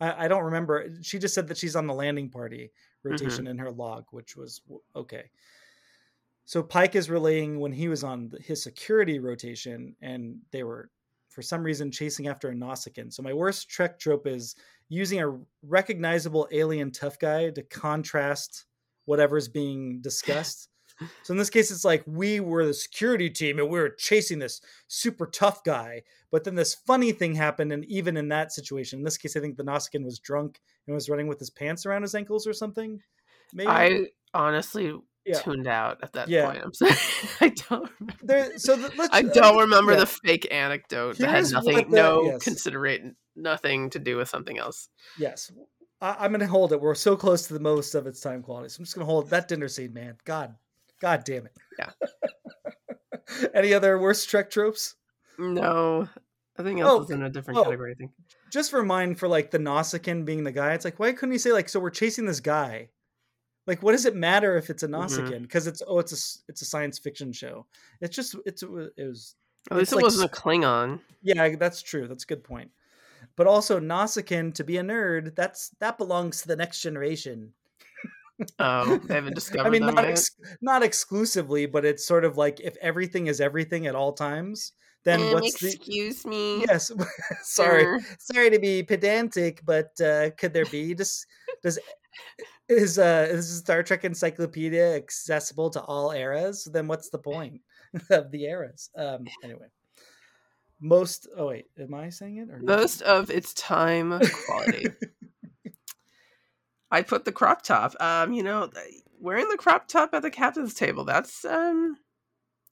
[0.00, 0.88] I, I don't remember.
[1.02, 2.72] She just said that she's on the landing party
[3.04, 4.62] rotation in her log, which was
[4.96, 5.30] okay.
[6.44, 10.90] So Pike is relaying when he was on his security rotation, and they were
[11.28, 13.12] for some reason chasing after a Nausicaan.
[13.12, 14.54] So my worst Trek trope is
[14.88, 18.66] using a recognizable alien tough guy to contrast
[19.06, 20.68] whatever's being discussed.
[21.22, 24.38] So in this case, it's like we were the security team and we were chasing
[24.38, 26.02] this super tough guy.
[26.30, 29.40] But then this funny thing happened, and even in that situation, in this case, I
[29.40, 32.52] think the Nausicaan was drunk and was running with his pants around his ankles or
[32.52, 33.00] something.
[33.52, 35.38] Maybe I honestly Yeah.
[35.40, 36.46] tuned out at that Yeah.
[36.50, 36.62] point.
[36.64, 36.92] I'm sorry.
[37.40, 37.90] I don't.
[38.00, 38.14] Remember.
[38.22, 38.58] there.
[38.58, 40.00] So the, I don't remember yeah.
[40.00, 42.42] the fake anecdote that had nothing, the- no yes.
[42.42, 43.02] considerate,
[43.36, 44.88] nothing to do with something else.
[45.18, 45.50] Yes,
[46.00, 46.80] I, I'm going to hold it.
[46.80, 49.10] We're so close to the most of its time quality, so I'm just going to
[49.12, 50.16] hold that dinner scene, man.
[50.24, 50.54] God,
[51.00, 51.56] God damn it.
[51.78, 51.90] Yeah.
[53.54, 54.96] Any other worst Trek tropes?
[55.38, 56.08] No,
[56.58, 57.64] I think else Oh, is in a different oh.
[57.64, 57.92] category.
[57.92, 58.10] I think.
[58.52, 61.38] just for mine for like the Nausicaan being the guy, it's like why couldn't he
[61.38, 62.88] say like so we're chasing this guy?
[63.66, 64.90] Like what does it matter if it's a Mhm.
[64.90, 65.42] Nausicaan?
[65.42, 67.66] Because it's oh it's a it's a science fiction show.
[68.00, 69.36] It's just it's it was
[69.70, 71.00] At least it like wasn't a Klingon.
[71.22, 72.70] yeah that's true that's a good point.
[73.36, 77.52] But also Nausicaan to be a nerd that's that belongs to the next generation.
[78.58, 82.58] Oh, they haven't discovered I mean not ex- not exclusively, but it's sort of like
[82.60, 84.72] if everything is everything at all times,
[85.04, 86.60] then Um, what's the excuse me?
[86.66, 86.90] yes
[87.42, 91.26] sorry sorry to be pedantic, but uh, could there be just
[91.62, 91.78] does
[92.72, 96.64] is uh is Star Trek Encyclopedia accessible to all eras?
[96.64, 97.60] Then what's the point
[98.10, 98.90] of the eras?
[98.96, 99.66] Um, anyway,
[100.80, 101.28] most.
[101.36, 102.58] Oh wait, am I saying it or?
[102.58, 104.88] Most of its time quality.
[106.90, 107.94] I put the crop top.
[108.00, 108.70] Um, you know,
[109.18, 111.04] wearing the crop top at the captain's table.
[111.04, 111.96] That's um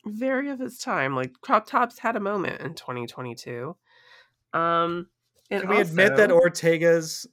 [0.07, 1.15] very of its time.
[1.15, 3.77] Like crop tops had a moment in 2022.
[4.53, 5.09] Um,
[5.51, 7.27] and Can we admit that Ortega's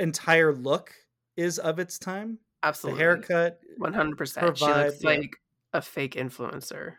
[0.00, 0.92] entire look
[1.36, 2.38] is of its time?
[2.62, 2.98] Absolutely.
[2.98, 3.60] The haircut.
[3.80, 4.56] 100%.
[4.56, 5.08] She vibe, looks yeah.
[5.10, 5.36] like
[5.72, 6.94] a fake influencer,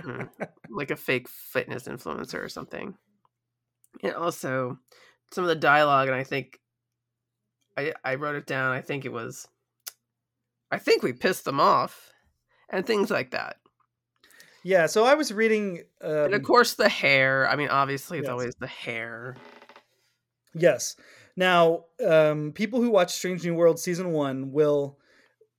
[0.00, 0.28] Mhm.
[0.70, 2.96] like a fake fitness influencer or something.
[4.02, 4.78] And also
[5.32, 6.58] some of the dialogue, and I think
[7.76, 8.72] I I wrote it down.
[8.72, 9.46] I think it was,
[10.70, 12.10] I think we pissed them off,
[12.70, 13.56] and things like that.
[14.64, 15.82] Yeah, so I was reading.
[16.00, 17.48] Um, and of course, the hair.
[17.48, 18.32] I mean, obviously, it's Yes.
[18.32, 19.36] always the hair.
[20.54, 20.96] Yes.
[21.36, 24.98] Now, um, people who watch Strange New World season one will.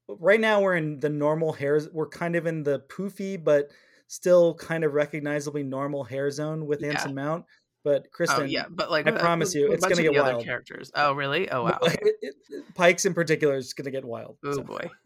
[0.08, 1.88] Right now, we're in the normal hairs.
[1.92, 3.72] We're kind of in the poofy, but
[4.08, 6.90] still kind of recognizably normal hair zone with Yeah.
[6.90, 7.46] Anson Mount.
[7.86, 10.24] But Kristen, oh yeah, but like I with- promise with you, it's gonna of get
[10.24, 10.44] wild.
[10.44, 10.92] characters.
[10.96, 11.50] Oh really?
[11.50, 11.80] Oh wow.
[11.84, 12.36] it- it-
[12.76, 14.38] Pikes in particular is going to get wild.
[14.44, 14.90] Oh So, boy.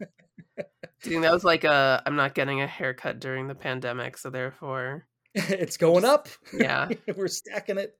[0.56, 0.64] Do
[1.04, 4.30] you think that was like a I'm not getting a haircut during the pandemic, so
[4.30, 6.28] therefore, it's going up.
[6.52, 6.88] yeah.
[7.16, 7.96] we're stacking it.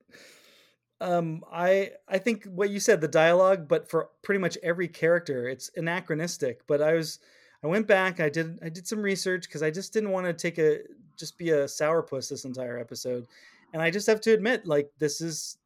[1.00, 5.48] Um, I I think what you said, the dialogue, but for pretty much every character,
[5.48, 6.66] it's anachronistic.
[6.66, 7.20] But I was
[7.62, 10.32] I went back, I did I did some research because I just didn't want to
[10.32, 10.80] take a
[11.16, 13.26] just be a sourpuss this entire episode.
[13.72, 15.58] And I just have to admit, like this is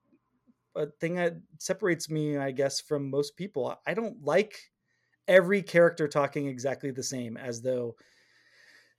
[0.75, 3.79] a thing that separates me, I guess, from most people.
[3.87, 4.71] I don't like
[5.29, 7.97] every character talking exactly the same as though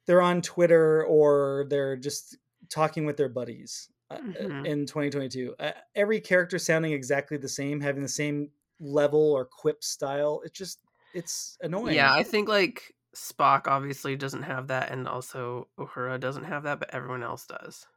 [0.06, 2.38] they're on Twitter or they're just
[2.70, 3.90] talking with their buddies
[4.39, 4.66] uh, Mhm.
[4.66, 5.55] in 2022.
[5.59, 10.41] Uh, every character sounding exactly the same, having the same level or quip style.
[10.45, 10.80] It's just
[11.14, 11.95] it's annoying.
[11.95, 16.80] Yeah, I think like Spock obviously doesn't have that, and also Uhura doesn't have that,
[16.80, 17.88] but everyone else does.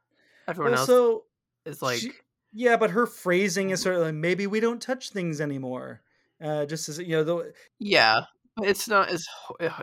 [0.47, 1.25] Everyone else also,
[1.65, 2.13] is like, she-
[2.53, 6.03] yeah, but her phrasing is sort of like maybe we don't touch things anymore.
[6.41, 8.21] Uh, just as you know, the, yeah,
[8.61, 9.27] it's not as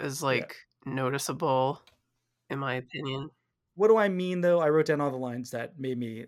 [0.00, 0.56] as like
[0.86, 1.82] noticeable,
[2.50, 3.30] in my opinion.
[3.76, 4.60] What do I mean though?
[4.60, 6.26] I wrote down all the lines that made me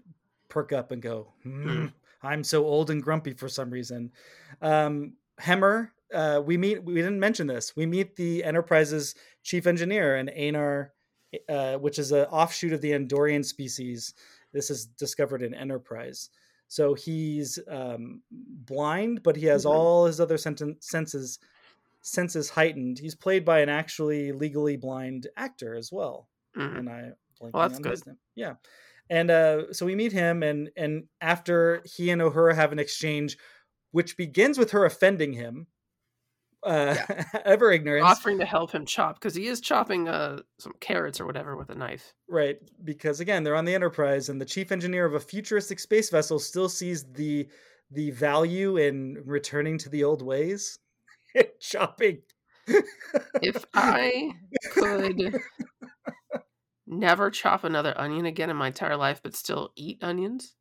[0.49, 1.87] perk up and go, hmm,
[2.23, 4.11] I'm so old and grumpy for some reason.
[4.63, 7.77] Um, Hemmer, uh, we meet, we didn't mention this.
[7.77, 10.91] We meet the Enterprise's chief engineer and Aenar,
[11.49, 14.15] uh, which is an offshoot of the Andorian species.
[14.53, 16.31] This is discovered in Enterprise.
[16.69, 19.71] So he's um, blind, but he has Mhm.
[19.71, 21.39] all his other senten- senses
[22.03, 23.01] senses heightened.
[23.01, 26.79] He's played by an actually legally blind actor as well Mhm.
[26.79, 27.91] and I blanking Well, that's on good.
[27.93, 28.19] his name.
[28.35, 28.55] Yeah,
[29.11, 33.37] and uh, so we meet him, and and after he and Uhura have an exchange,
[33.93, 35.67] which begins with her offending him,
[36.63, 36.97] uh,
[37.45, 41.27] ever ignorance, Offering to help him chop because he is chopping uh some carrots or
[41.27, 42.13] whatever with a knife.
[42.29, 42.57] right?
[42.85, 46.39] Because again, they're on the Enterprise, and the chief engineer of a futuristic space vessel
[46.39, 47.49] still sees the
[47.93, 50.79] the value in returning to the old ways,
[51.61, 52.23] chopping.
[53.43, 54.33] If I
[54.73, 55.39] could
[56.87, 60.55] never chop another onion again in my entire life, but still eat onions,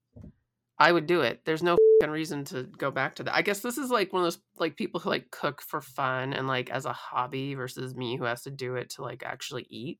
[0.78, 1.42] I would do it.
[1.46, 3.36] There's no fing reason to go back to that.
[3.36, 6.34] I guess this is like one of those like people who like cook for fun
[6.34, 9.66] and like as a hobby versus me who has to do it to like actually
[9.70, 10.00] eat.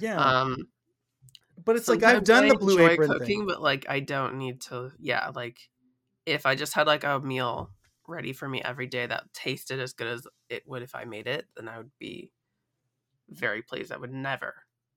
[0.00, 0.68] yeah, Um,
[1.64, 3.46] but it's like I've done I the blue apron cooking, thing.
[3.46, 4.90] but like I don't need to.
[4.98, 5.58] Yeah, like
[6.26, 7.70] if I just had like a meal
[8.06, 11.26] ready for me every day that tasted as good as it would if I made
[11.26, 12.32] it, then I would be
[13.28, 13.92] very pleased.
[13.92, 14.54] I would never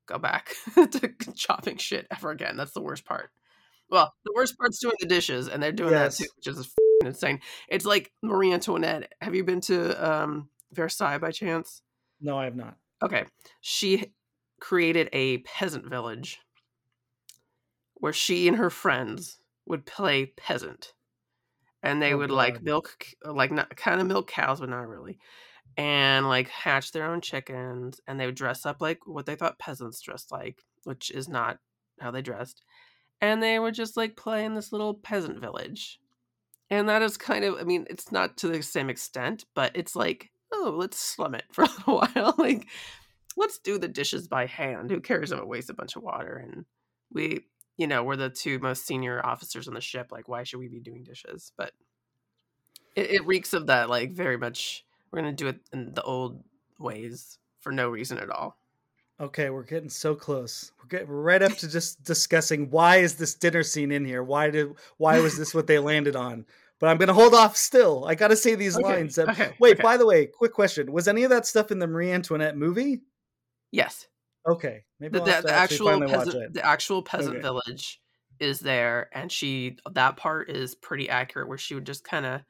[0.08, 2.58] go back to chopping shit ever again.
[2.58, 3.30] That's the worst part.
[3.90, 6.18] Well, the worst part's doing the dishes, and they're doing Yes.
[6.18, 7.40] that too, which is f***ing insane.
[7.70, 9.14] It's like Marie Antoinette.
[9.22, 11.82] Have you been to um, Versailles by chance?
[12.20, 12.76] No, I have not.
[13.02, 13.26] Okay.
[13.62, 14.12] She
[14.60, 16.40] created a peasant village
[17.96, 20.94] where she and her friends would play peasant.
[21.84, 25.20] And they Oh, would like milk like not kind of milk cows, but not really.
[25.78, 29.60] And like hatch their own chickens and they would dress up like what they thought
[29.60, 31.60] peasants dressed like, which is not
[32.00, 32.64] how they dressed.
[33.22, 36.00] And they would just like play in this little peasant village.
[36.70, 39.96] And that is kind of I mean, it's not to the same extent, but it's
[39.96, 42.34] like, oh, let's slum it for a little while.
[42.40, 42.68] like
[43.38, 44.92] let's do the dishes by hand.
[44.92, 46.44] Who cares if it wastes a bunch of water?
[46.52, 46.66] And
[47.14, 47.46] we,
[47.78, 50.08] you know, we're the two most senior officers on the ship.
[50.12, 51.54] Like, why should we be doing dishes?
[51.56, 51.72] But
[52.96, 54.84] it, it reeks of that, like, very much.
[55.12, 56.44] We're going to do it in the old
[56.80, 58.58] ways for no reason at all.
[59.20, 60.72] Okay, we're getting so close.
[60.80, 64.22] We're getting we're right up to just discussing why is this dinner scene in here?
[64.24, 66.46] Why did why was this what they landed on?
[66.80, 68.06] But I'm gonna hold off still.
[68.06, 69.16] I gotta say these Okay, lines.
[69.16, 69.82] That- okay, Wait, okay.
[69.82, 70.92] by the way, quick question.
[70.92, 73.02] Was any of that stuff in the Marie Antoinette movie?
[73.72, 74.08] Yes.
[74.48, 74.84] Okay.
[75.00, 78.00] Maybe The, I'll the, the actual peasant, the actual peasant village
[78.40, 81.48] is there, and she that part is pretty accurate.
[81.48, 82.42] Where she would just kind of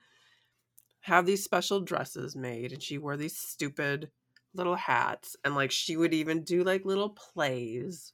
[1.08, 4.12] have these special dresses made, and she wore these stupid
[4.54, 8.14] little hats, and like she would even do like little plays.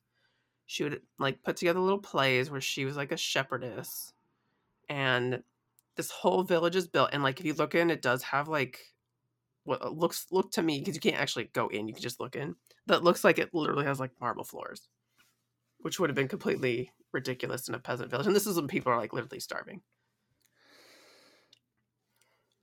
[0.68, 4.14] She would like put together little plays where she was like a shepherdess,
[4.90, 5.44] and
[5.96, 7.10] this whole village is built.
[7.14, 8.80] And like if you look in, it does have like
[9.64, 12.20] what uh, looks look to me because you can't actually go in; you can just
[12.20, 14.88] look in that looks like it literally has like marble floors,
[15.80, 18.28] which would have been completely ridiculous in a peasant village.
[18.28, 19.82] And this is when people are like literally starving.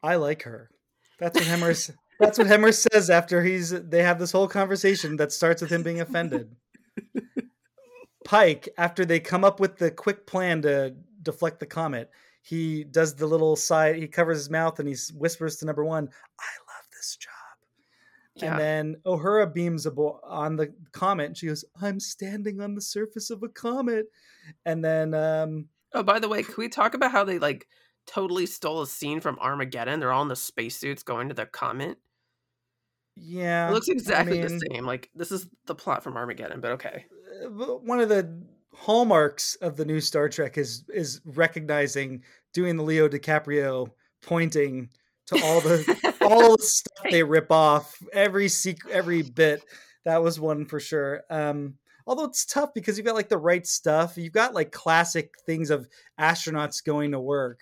[0.02, 0.70] I like her.
[1.18, 1.90] That's what Hemmer.
[2.18, 3.70] that's what Hemmer says after he's.
[3.70, 6.56] They have this whole conversation that starts with him being offended.
[8.24, 12.10] Pike, after they come up with the quick plan to deflect the comet,
[12.42, 13.96] he does the little side.
[13.96, 16.04] He covers his mouth and he whispers to number one,
[16.38, 17.32] "I love this job."
[18.36, 18.52] Yeah.
[18.52, 21.26] And then Uhura beams abo- on the comet.
[21.26, 24.06] And she goes, "I'm standing on the surface of a comet."
[24.64, 27.66] And then, um, Oh, by the way, can we talk about how they like
[28.06, 30.00] totally stole a scene from Armageddon?
[30.00, 31.98] They're all in the spacesuits going to the comet.
[33.16, 34.86] yeah, It looks I exactly the same.
[34.86, 37.06] Like this is the plot from Armageddon, but okay.
[37.44, 38.42] uh, one of the
[38.74, 42.22] hallmarks of the new Star Trek is is recognizing
[42.52, 43.90] doing the Leo DiCaprio
[44.22, 44.90] pointing
[45.26, 49.64] to all the all the stuff they rip off every sequ- every bit.
[50.04, 51.22] That was one for sure.
[51.30, 51.74] Um,
[52.06, 54.16] although it's tough because you've got like the right stuff.
[54.16, 55.88] You've got like classic things of
[56.18, 57.60] astronauts going to work.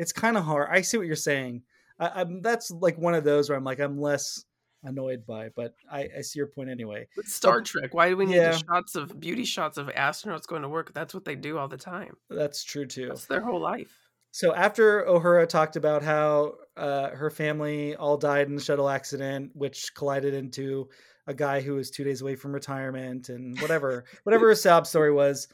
[0.00, 0.68] It's kind of hard.
[0.70, 1.62] I see what you're saying.
[1.98, 4.42] I, I'm that's like one of those where I'm like I'm less
[4.82, 7.06] annoyed by, but I, I see your point anyway.
[7.18, 7.92] It's Star Trek.
[7.92, 8.52] Why do we need Yeah.
[8.52, 10.94] the shots of beauty shots of astronauts going to work?
[10.94, 12.16] That's what they do all the time.
[12.30, 13.08] That's true too.
[13.08, 13.94] That's their whole life.
[14.30, 19.50] So after Uhura talked about how uh, her family all died in the shuttle accident,
[19.54, 20.88] which collided into
[21.26, 25.12] a guy who was two days away from retirement and whatever, whatever her sob story
[25.12, 25.48] was.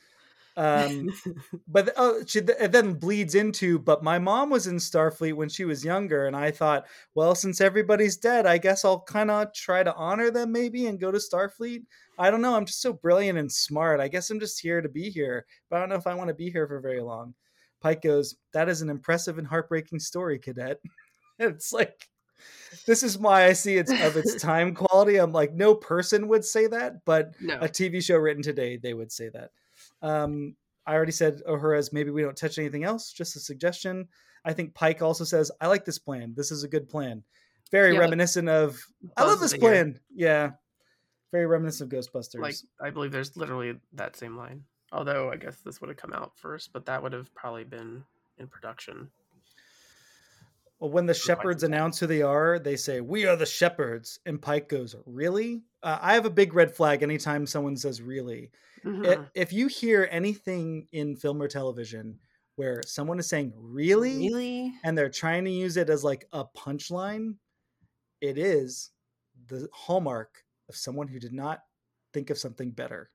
[0.57, 1.11] Um,
[1.69, 3.79] but oh, she it then bleeds into.
[3.79, 7.61] But my mom was in Starfleet when she was younger, and I thought, well, since
[7.61, 11.19] everybody's dead, I guess I'll kind of try to honor them maybe and go to
[11.19, 11.83] Starfleet.
[12.19, 12.57] I don't know.
[12.57, 14.01] I'm just so brilliant and smart.
[14.01, 16.29] I guess I'm just here to be here, but I don't know if I want
[16.29, 17.35] to be here for very long.
[17.81, 20.79] Pike goes, That is an impressive and heartbreaking story, cadet.
[21.39, 22.09] It's like,
[22.87, 25.19] this is why I see it's of its time quality.
[25.19, 27.57] I'm like, no person would say that, but no.
[27.57, 29.51] a TV show written today, they would say that.
[30.03, 34.09] Um, I already said Uhura's maybe we don't touch anything else, just a suggestion.
[34.45, 36.33] I think Pike also says, I like this plan.
[36.37, 37.25] This is a good plan.
[37.73, 38.79] Very Yeah, reminiscent of,
[39.17, 39.99] I love this plan.
[40.15, 40.53] Yeah.
[41.33, 42.41] Very reminiscent of Ghostbusters.
[42.41, 44.63] Like I believe there's literally that same line.
[44.93, 48.05] Although I guess this would have come out first, but that would have probably been
[48.39, 49.11] in production.
[50.81, 53.47] Well, when the quite shepherds some announce who they are, they say, "We are the
[53.47, 58.03] shepherds." And Pike goes, "Really?" Uh, I have a big red flag anytime someone says
[58.03, 58.53] "really."
[59.05, 59.31] I- Mhm.
[59.35, 62.21] If you hear anything in film or television
[62.57, 64.73] where someone is saying "really,", Really?
[64.85, 67.39] and they're trying to use it as like a punchline,
[68.21, 68.93] it is
[69.49, 71.65] the hallmark of someone who did not
[72.15, 73.11] think of something better.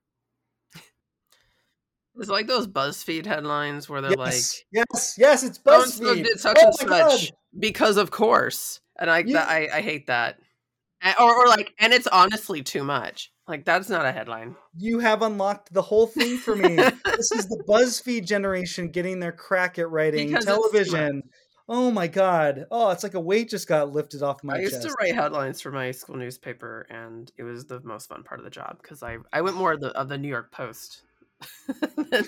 [2.18, 5.42] It's like those BuzzFeed headlines where they're Yes, yes, yes.
[5.42, 6.24] It's like, "So and so BuzzFeed.
[6.24, 7.20] did such Oh and such God.
[7.58, 10.38] because of course," and I I I hate that.
[11.18, 13.32] Or, or like, and it's honestly too much.
[13.48, 14.54] Like that's not a headline.
[14.76, 16.76] You have unlocked the whole thing for me.
[16.76, 21.22] this is the BuzzFeed generation getting their crack at writing Because television.
[21.68, 22.66] Oh my god!
[22.70, 24.86] Oh, it's like a weight just got lifted off my I used chest.
[24.88, 28.44] to write headlines for my school newspaper, and it was the most fun part of
[28.44, 31.02] the job because I I went more of the of the New York Post
[32.10, 32.24] than,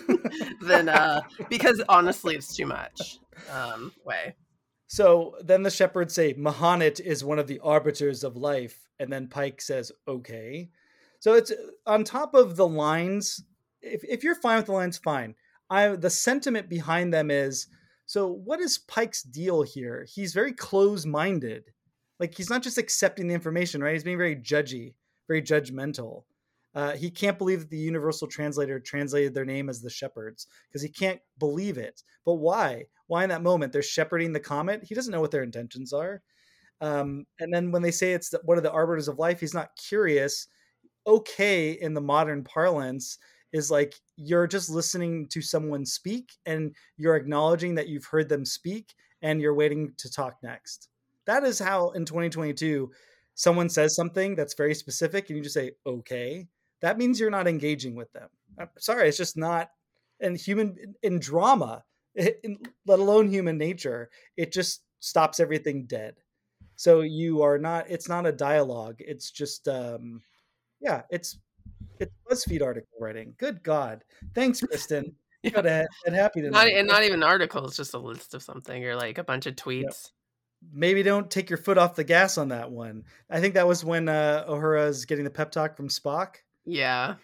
[0.61, 3.19] than uh because honestly it's too much
[3.51, 4.35] um way.
[4.87, 9.29] So then the shepherds say M'hanit is one of the arbiters of life, and then
[9.29, 10.71] Pike says, "Okay."
[11.19, 11.53] So it's
[11.87, 13.43] on top of the lines.
[13.83, 15.35] If if you're fine with the lines, fine.
[15.71, 17.67] I the sentiment behind them is
[18.07, 18.29] so.
[18.29, 20.07] What is Pike's deal here?
[20.09, 21.73] He's very close-minded.
[22.21, 23.95] Like he's not just accepting the information, right?
[23.95, 24.95] He's being very judgy,
[25.27, 26.25] very judgmental.
[26.75, 30.83] Uh, he can't believe that the universal translator translated their name as the shepherds because
[30.83, 32.03] he can't believe it.
[32.25, 32.87] But why?
[33.07, 34.83] Why in that moment they're shepherding the comet?
[34.83, 36.23] He doesn't know what their intentions are.
[36.81, 39.77] Um, and then when they say it's one of the arbiters of life, he's not
[39.77, 40.49] curious.
[41.07, 43.19] Okay, in the modern parlance,
[43.55, 48.45] is like you're just listening to someone speak and you're acknowledging that you've heard them
[48.45, 50.89] speak and you're waiting to talk next.
[51.27, 52.91] That is how in 2022
[53.37, 56.49] someone says something that's very specific and you just say okay.
[56.85, 58.29] That means you're not engaging with them.
[58.59, 59.71] I'm sorry, it's just not.
[60.21, 61.83] And human in drama,
[62.15, 66.17] in, let alone human nature, it just stops everything dead.
[66.77, 67.87] So you are not.
[67.89, 68.97] It's not a dialogue.
[68.99, 70.21] It's just, um,
[70.79, 71.03] yeah.
[71.11, 71.39] It's
[71.99, 73.35] it's BuzzFeed article writing.
[73.39, 74.05] Good God,
[74.35, 75.15] thanks, Kristen.
[75.45, 75.51] Yeah.
[75.51, 78.97] Got a head happy Not and not even articles, just a list of something or
[78.97, 80.11] like a bunch of tweets.
[80.73, 83.05] maybe don't take your foot off the gas on that one.
[83.29, 86.37] I think that was when uh, Uhura's getting the pep talk from Spock.
[86.65, 87.15] Yeah.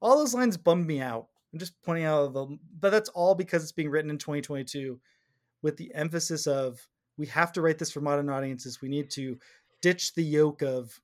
[0.00, 1.26] All those lines bummed me out.
[1.52, 5.00] I'm just pointing out the, but that's all because it's being written in 2022
[5.62, 6.86] with the emphasis of
[7.16, 8.80] we have to write this for modern audiences.
[8.80, 9.38] We need to
[9.80, 11.00] ditch the yoke of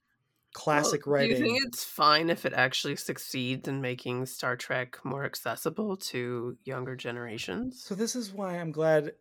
[0.55, 1.37] classic Well, writing.
[1.37, 5.97] Do you think it's fine if it actually succeeds in making Star Trek more accessible
[5.97, 7.82] to younger generations?
[7.82, 9.12] So this is why I'm glad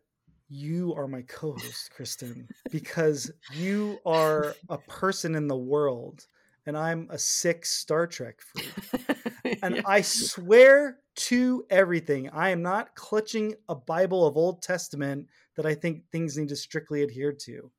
[0.48, 6.26] you are my co-host, Kristen, because you are a person in the world,
[6.66, 8.72] and I'm a sick Star Trek freak.
[9.62, 9.82] And Yeah.
[9.86, 15.74] I swear to everything, I am not clutching a Bible of Old Testament that I
[15.74, 17.70] think things need to strictly adhere to.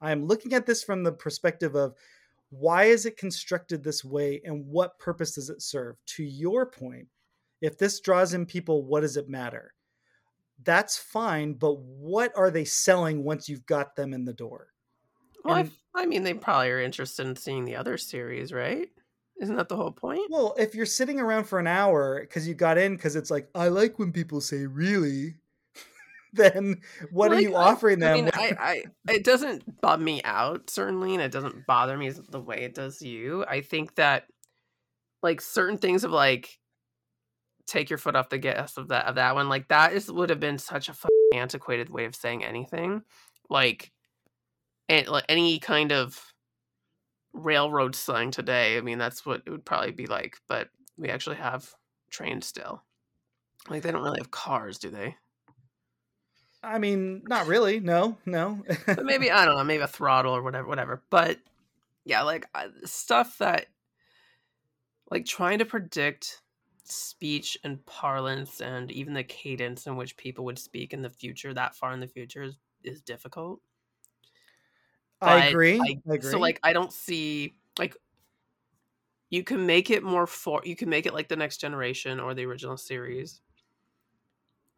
[0.00, 1.94] I am looking at this from the perspective of
[2.50, 5.96] why is it constructed this way and what purpose does it serve?
[6.06, 7.06] To your point,
[7.60, 9.74] if this draws in people, what does it matter?
[10.64, 14.68] That's fine, but what are they selling once you've got them in the door?
[15.44, 18.88] Well, and- I mean, they probably are interested in seeing the other series, right?
[19.40, 20.30] Isn't that the whole point?
[20.30, 23.48] Well, if you're sitting around for an hour because you got in because it's like,
[23.54, 25.34] I like when people say really,
[26.32, 26.80] then
[27.10, 28.12] what are you offering them?
[28.12, 28.56] I mean, I,
[29.06, 32.74] I, it doesn't bum me out certainly, and it doesn't bother me the way it
[32.74, 33.44] does you.
[33.46, 34.24] I think that
[35.22, 36.58] like certain things of like
[37.66, 40.30] take your foot off the gas of that of that one, like that is would
[40.30, 40.94] have been such a
[41.34, 43.02] antiquated way of saying anything,
[43.48, 43.91] like
[44.88, 46.32] any kind of
[47.32, 48.76] railroad slang today.
[48.76, 51.70] I mean, that's what it would probably be like, but we actually have
[52.10, 52.82] trains still.
[53.68, 55.16] Like they don't really have cars, do they?
[56.62, 57.80] I mean, not really.
[57.80, 58.62] No, no.
[58.86, 61.02] but maybe I don't know, maybe a throttle or whatever, whatever.
[61.10, 61.38] But
[62.04, 62.46] yeah, like
[62.84, 63.66] stuff that,
[65.10, 66.40] like trying to predict
[66.84, 71.52] speech and parlance and even the cadence in which people would speak in the future,
[71.54, 73.60] that far in the future, is, is difficult.
[75.22, 75.78] I agree.
[75.80, 76.30] I- I agree.
[76.30, 77.96] So like, I don't see like
[79.30, 82.34] you can make it more for you can make it like the next generation or
[82.34, 83.40] the original series,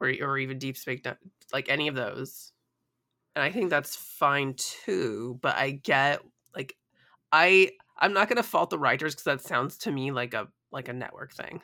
[0.00, 1.00] or or even Deep Space,
[1.52, 2.52] like any of those,
[3.34, 5.38] and I think that's fine too.
[5.42, 6.20] But I get
[6.54, 6.76] like
[7.32, 10.88] I I'm not gonna fault the writers because that sounds to me like a like
[10.88, 11.60] a network thing,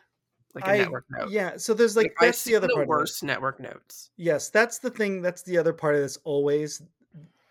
[0.55, 1.31] like a I- network note.
[1.31, 1.57] yeah.
[1.59, 2.89] So there's like, I've that's the other the part.
[2.89, 4.11] worst network notes.
[4.16, 5.22] Yes, that's the thing.
[5.22, 6.18] That's the other part of this.
[6.24, 6.83] Always,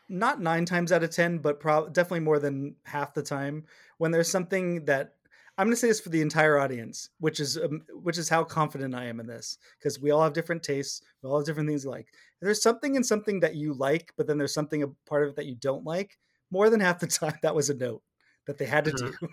[0.09, 3.65] not nine times out of ten, but prob- definitely more than half the time
[3.97, 5.15] when there's something that
[5.57, 8.43] I'm going to say this for the entire audience, which is um, which is how
[8.43, 11.67] confident I am in this because we all have different tastes, we all have different
[11.69, 12.07] things we like.
[12.07, 15.29] If there's something in something that you like, but then there's something a part of
[15.31, 16.17] it that you don't like.
[16.51, 18.03] More than half the time, that was a note
[18.47, 19.11] that they had to Mhm.
[19.21, 19.27] do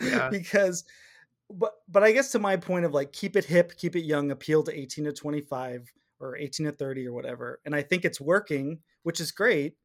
[0.00, 0.30] Yeah.
[0.30, 0.84] because
[1.50, 4.30] but but I guess to my point of like keep it hip, keep it young,
[4.30, 5.90] appeal to 18 to 25
[6.20, 7.60] or 18 to 30 or whatever.
[7.64, 9.76] And I think it's working, which is great.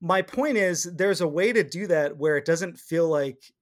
[0.00, 3.52] My point is there's a way to do that where it doesn't feel like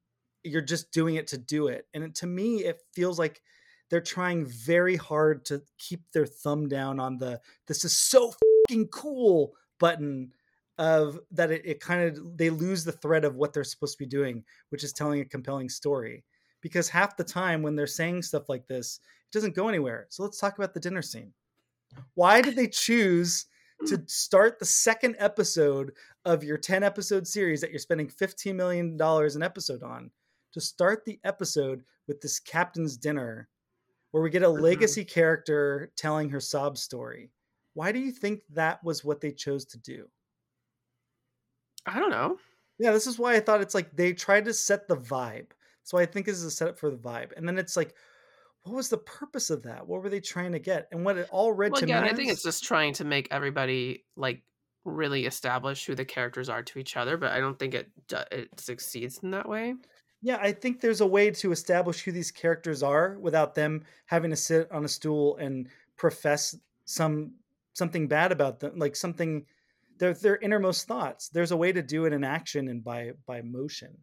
[0.45, 1.87] you're just doing it to do it.
[1.95, 3.43] And to me it feels like
[3.91, 8.33] they're trying very hard to keep their thumb down on the this is so
[8.69, 10.33] fucking cool button
[10.79, 14.05] of that it, it kind of they lose the thread of what they're supposed to
[14.05, 16.25] be doing, which is telling a compelling story
[16.61, 20.07] because half the time when they're saying stuff like this, it doesn't go anywhere.
[20.11, 21.33] So let's talk about the dinner scene.
[22.15, 23.47] Why did they choose
[23.87, 25.93] to start the second episode
[26.25, 30.11] of your 10 episode series that you're spending $15 million an episode on
[30.53, 33.49] to start the episode with this captain's dinner
[34.11, 34.61] where we get a Mhm.
[34.61, 37.31] legacy character telling her sob story?
[37.75, 40.11] Why do you think that was what they chose to do?
[41.87, 42.39] I don't know.
[42.79, 45.51] Yeah, this is why I thought it's like they tried to set the vibe.
[45.83, 47.33] So I think this is a setup for the vibe.
[47.37, 47.95] And then it's like,
[48.69, 49.87] what was the purpose of that?
[49.87, 50.89] What were they trying to get?
[50.93, 53.05] And what it all read Well, to again, me I think it's just trying to
[53.05, 54.43] make everybody like
[54.85, 57.91] really establish who the characters are to each other, but I don't think it
[58.31, 59.75] it succeeds in that way.
[60.21, 64.31] yeah, I think there's a way to establish who these characters are without them having
[64.31, 67.33] to sit on a stool and profess some
[67.75, 69.47] something bad about them, like something
[69.99, 71.29] their their innermost thoughts.
[71.29, 73.99] There's a way to do it in action and by by motion.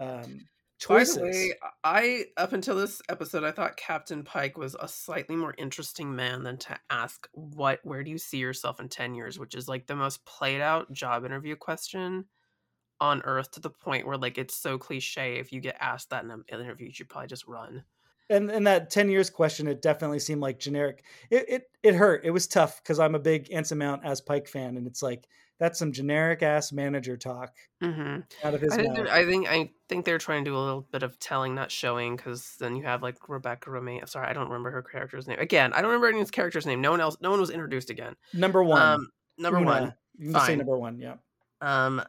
[0.00, 0.46] Um
[0.78, 1.16] choices.
[1.16, 1.52] By the way,
[1.82, 6.42] I up until this episode, I thought Captain Pike was a slightly more interesting man
[6.42, 9.86] than to ask what where do you see yourself in ten years, which is like
[9.86, 12.26] the most played out job interview question
[13.00, 16.24] on earth to the point where like it's so cliche if you get asked that
[16.24, 17.84] in an interview you should probably just run.
[18.30, 21.04] And and that 10 years question it definitely seemed like generic.
[21.30, 22.24] It it, it hurt.
[22.24, 25.26] It was tough because i'm a big anson mount as pike fan and it's like
[25.58, 27.52] that's some generic ass manager talk
[27.82, 28.20] mm-hmm.
[28.46, 30.58] out of his I think, mouth I think I think they're trying to do a
[30.58, 34.08] little bit of telling, not showing, because then you have like Rebecca Romijn.
[34.08, 35.38] Sorry, I don't remember her character's name.
[35.38, 36.80] Again, I don't remember anyone's character's name.
[36.80, 37.16] No one else.
[37.20, 38.14] No one was introduced again.
[38.32, 39.70] number one Um, number Una.
[39.70, 39.94] one.
[40.16, 41.14] you can say number one yeah
[41.60, 42.02] Um,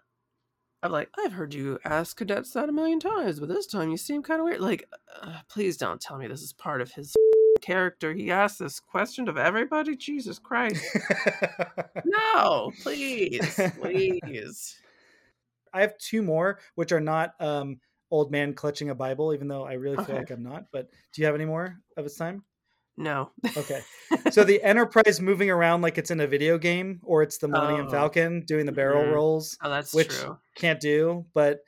[0.84, 3.98] I'm like, I've heard you ask cadets that a million times, but this time you
[3.98, 4.62] seem kind of weird.
[4.62, 4.88] Like,
[5.22, 7.16] uh, please don't tell me this is part of his
[7.66, 8.14] character.
[8.14, 9.96] He asked this question of everybody.
[9.96, 10.84] Jesus Christ!
[12.06, 14.80] No, please, please.
[15.74, 17.80] i have two more which are not um
[18.12, 20.18] old man clutching a bible even though i really feel Okay.
[20.20, 22.44] like i'm not but do you have any more of its time
[22.98, 23.32] No.
[23.58, 23.82] okay
[24.32, 27.88] so the enterprise moving around like it's in a video game or it's the millennium
[27.88, 27.92] Oh.
[27.92, 29.14] falcon doing the barrel Mhm.
[29.14, 30.38] rolls Oh, that's Which- true.
[30.56, 31.60] can't do but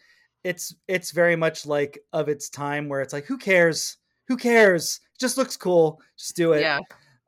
[0.44, 5.00] it's it's very much like of its time where it's like who cares who cares?
[5.20, 6.02] Just looks cool.
[6.18, 6.62] Just do it.
[6.62, 6.80] Yeah.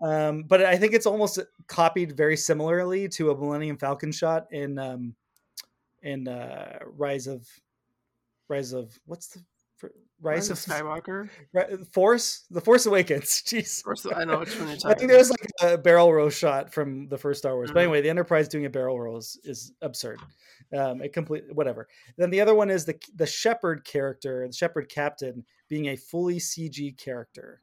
[0.02, 4.78] Um, but I think it's almost copied very similarly to a Millennium Falcon shot in
[4.80, 5.14] um,
[6.04, 7.48] in uh, Rise of
[8.48, 9.44] Rise of what's the
[10.22, 11.30] Rise, Rise of Skywalker.
[11.94, 13.42] Force the Force Awakens.
[13.46, 13.80] Jeez.
[13.80, 16.30] Of course, I know which one you're I think there was like a barrel roll
[16.30, 17.70] shot from the first Star Wars.
[17.72, 17.84] But Mhm.
[17.84, 20.20] anyway, the Enterprise doing a barrel roll is, is absurd.
[20.78, 21.88] Um, it complete whatever.
[22.18, 26.40] Then the other one is the the Shepherd character, the Shepherd Captain, being a fully
[26.40, 27.62] CG character.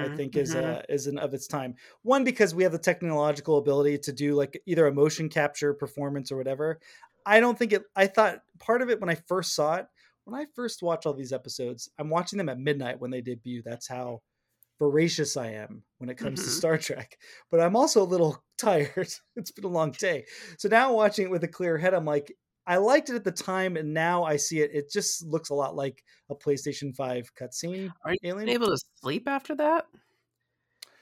[0.00, 0.54] I Mm, think is mhm.
[0.54, 1.74] uh, is an of its time.
[2.02, 6.30] One because we have the technological ability to do like either a motion capture performance
[6.30, 6.80] or whatever.
[7.26, 7.82] I don't think it.
[7.96, 9.86] I thought part of it when I first saw it,
[10.24, 13.62] when I first watch all these episodes, I'm watching them at midnight when they debut.
[13.62, 14.22] That's how
[14.78, 16.50] voracious I am when it comes to Mhm.
[16.50, 17.18] Star Trek.
[17.50, 19.12] But I'm also a little tired.
[19.36, 20.26] it's been a long day,
[20.58, 22.36] so now watching it with a clear head, I'm like.
[22.68, 24.70] I liked it at the time, and now I see it.
[24.74, 27.90] It just looks a lot like a PlayStation Five cutscene.
[28.04, 28.48] Are you Alien?
[28.50, 29.86] able to sleep after that?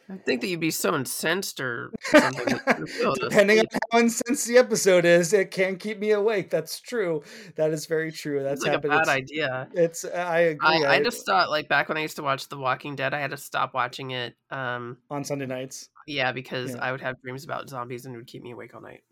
[0.09, 2.47] I think that you'd be so incensed or something.
[2.65, 5.99] that you'd be able to Depending on how incensed the episode is, it can keep
[5.99, 6.49] me awake.
[6.49, 7.25] That's true.
[7.57, 8.45] That is very true.
[8.45, 9.69] That's like a bad it's, idea.
[9.75, 10.85] it's I agree.
[10.85, 13.15] I, I just thought like back when I used to watch The Walking Dead.
[13.15, 14.37] I had to stop watching it.
[14.53, 15.89] Um, on Sunday nights.
[16.07, 16.85] yeah, because Yeah.
[16.85, 19.03] I would have dreams about zombies and it would keep me awake all night.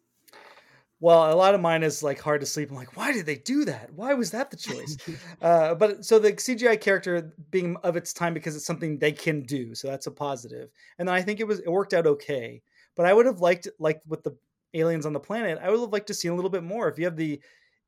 [1.05, 2.71] Well, a lot of mine is like hard to sleep.
[2.71, 3.93] I'm like, why did they do that?
[3.93, 4.97] Why was that the choice?
[5.43, 9.43] uh, but so the CGI character being of its time because it's something they can
[9.43, 10.71] do, so that's a positive.
[10.99, 12.63] And then I think it was it worked out okay.
[12.97, 14.35] But I would have liked like with the
[14.73, 16.89] aliens on the planet, I would have liked to see a little bit more.
[16.89, 17.39] If you have the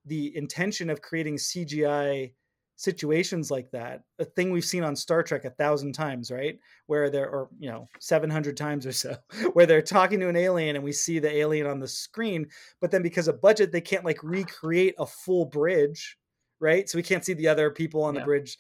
[0.04, 2.32] the intention of creating CGI
[2.77, 6.59] situations like that, a thing we've seen on Star Trek a thousand times, right?
[6.87, 9.16] Where there or you know, seven hundred times or so,
[9.55, 12.47] where they're talking to an alien and we see the alien on the screen,
[12.81, 16.16] but then because of budget, they can't like recreate a full bridge,
[16.61, 16.89] right?
[16.89, 18.59] So we can't see the other people on the bridge.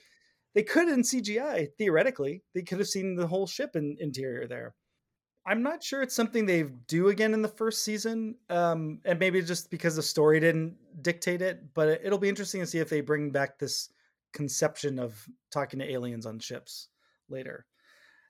[0.54, 2.42] They could in CGI, theoretically.
[2.54, 4.74] They could have seen the whole ship in, interior there.
[5.46, 9.40] I'm not sure it's something they do again in the first season, um, and maybe
[9.42, 11.62] just because the story didn't dictate it.
[11.74, 13.90] But it'll be interesting to see if they bring back this
[14.36, 16.88] conception of talking to aliens on ships
[17.30, 17.64] later.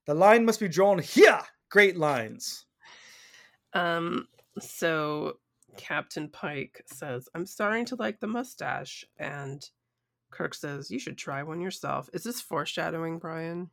[0.07, 1.41] The line must be drawn here.
[1.69, 2.65] Great lines.
[3.73, 4.29] Um,
[4.61, 5.39] so
[5.77, 9.05] Captain Pike says, I'm starting to like the mustache.
[9.19, 9.69] And
[10.31, 12.09] Kirk says, You should try one yourself.
[12.13, 13.69] Is this foreshadowing, Bryan?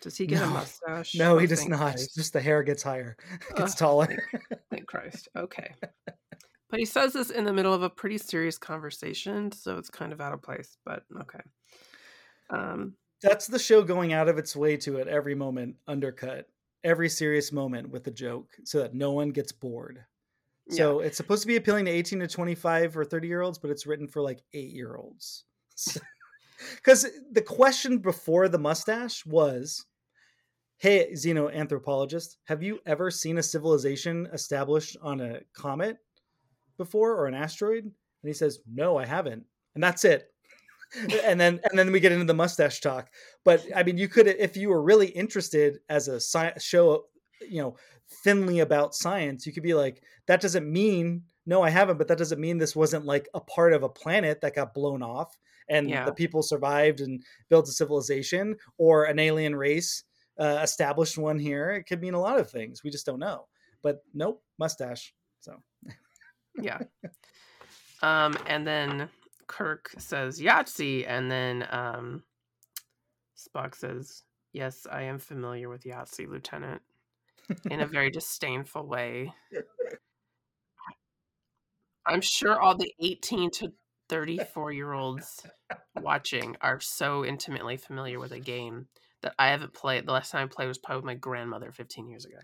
[0.00, 1.14] Does he get a mustache?
[1.14, 1.94] No, he does not.
[1.94, 2.16] Christ.
[2.16, 3.16] Just the hair gets higher,
[3.56, 4.28] gets Ugh, taller.
[4.70, 5.28] Thank Christ.
[5.36, 5.72] Okay.
[6.68, 10.12] But he says this in the middle of a pretty serious conversation, so it's kind
[10.12, 11.40] of out of place, but okay.
[12.50, 16.48] Um, That's the show going out of its way to at every moment undercut
[16.86, 20.04] every serious moment with a joke so that no one gets bored.
[20.68, 20.76] yeah.
[20.76, 23.70] So it's supposed to be appealing to 18 to 25 or 30 year olds, but
[23.70, 25.44] it's written for like eight year olds.
[26.76, 29.84] Because the question before the mustache was
[30.78, 35.96] Hey, xenoanthropologist, have you ever seen a civilization established on a comet
[36.76, 37.84] before or an asteroid?
[37.84, 37.92] And
[38.24, 39.44] he says, No, I haven't.
[39.74, 40.32] And that's it.
[41.24, 43.10] and then and then we get into the mustache talk.
[43.44, 47.06] But I mean, you could if you were really interested as a sci- show,
[47.40, 47.76] you know,
[48.22, 52.18] thinly about science, you could be like, that doesn't mean no, I haven't, but that
[52.18, 55.36] doesn't mean this wasn't like a part of a planet that got blown off
[55.68, 56.04] and Yeah.
[56.04, 60.02] the people survived and built a civilization or an alien race
[60.38, 61.70] uh, established one here.
[61.70, 62.82] It could mean a lot of things.
[62.82, 63.46] We just don't know.
[63.82, 65.14] But nope, mustache.
[65.40, 65.62] So
[66.60, 66.78] yeah.
[68.02, 69.08] Um, and then
[69.46, 72.22] Kirk says Yahtzee, and then um,
[73.36, 76.82] Spock says, "Yes, I am familiar with Yahtzee, Lieutenant,"
[77.70, 79.32] in a very disdainful way.
[82.06, 83.72] I'm sure all the 18 to
[84.08, 85.44] 34 year olds
[85.96, 88.86] watching are so intimately familiar with a game
[89.22, 90.06] that I haven't played.
[90.06, 92.36] The last time I played was probably with my grandmother 15 years ago.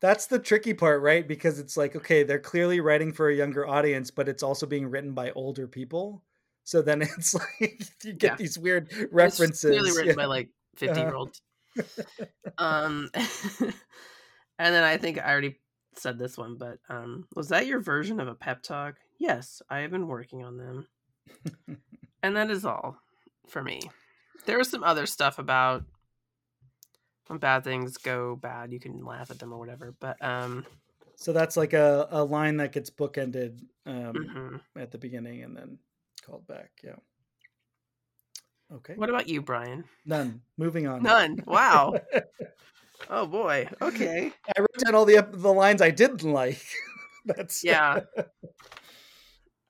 [0.00, 1.26] That's the tricky part, right?
[1.26, 4.88] Because it's like, okay, they're clearly writing for a younger audience, but it's also being
[4.88, 6.22] written by older people.
[6.64, 8.36] So then it's like you get Yeah.
[8.36, 9.70] these weird It's references.
[9.70, 10.14] clearly written yeah.
[10.14, 11.00] by like 50 Uh-huh.
[11.06, 11.42] year olds.
[12.58, 15.58] um, and then I think I already
[15.96, 18.96] said this one, but um, was that your version of a pep talk?
[19.18, 20.86] Yes, I have been working on them.
[22.22, 22.96] and that is all
[23.48, 23.80] for me.
[24.46, 25.84] There was some other stuff about
[27.30, 29.94] when bad things go bad, you can laugh at them or whatever.
[30.00, 30.66] But um,
[31.14, 34.60] So that's like a, a line that gets bookended um, mhm.
[34.76, 35.78] at the beginning and then
[36.26, 36.72] called back.
[36.82, 36.96] Yeah.
[38.74, 38.94] Okay.
[38.94, 39.84] what about you, Bryan?
[40.04, 40.40] None.
[40.58, 41.04] Moving on.
[41.04, 41.40] None.
[41.46, 42.00] Wow.
[43.10, 43.68] oh boy.
[43.80, 44.32] Okay.
[44.56, 46.60] I wrote down all the the lines I didn't like.
[47.26, 48.00] That's Yeah.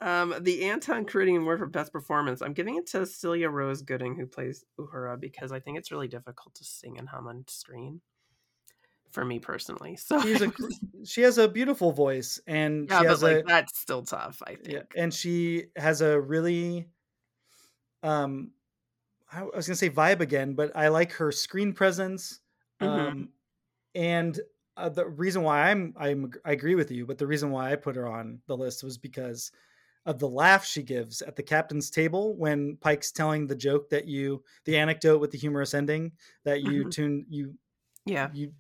[0.03, 2.41] Um, the Anton Crooting Award for Best Performance.
[2.41, 6.09] I'm giving it to Celia Rose Gooding, who plays Uhura, because I think it's really
[6.09, 8.01] difficult to sing and hum on screen.
[9.11, 10.53] For me personally, so a,
[11.05, 14.41] she has a beautiful voice, and yeah, she but has like a that's still tough.
[14.47, 14.69] I think.
[14.69, 16.87] yeah, and she has a really
[18.05, 18.53] um
[19.33, 22.39] I was gonna say vibe again, but I like her screen presence.
[22.81, 22.87] Mhm.
[22.87, 23.29] Um
[23.97, 24.39] and
[24.77, 27.77] uh, the reason why I'm I'm I agree with you, but the reason why I
[27.77, 29.51] put her on the list was because
[30.07, 34.07] of the laugh she gives at the captain's table when Pike's telling the joke that
[34.07, 36.13] you the anecdote with the humorous ending
[36.45, 36.91] that you Mhm.
[36.91, 37.59] tune you
[38.07, 38.31] Yeah.
[38.33, 38.53] you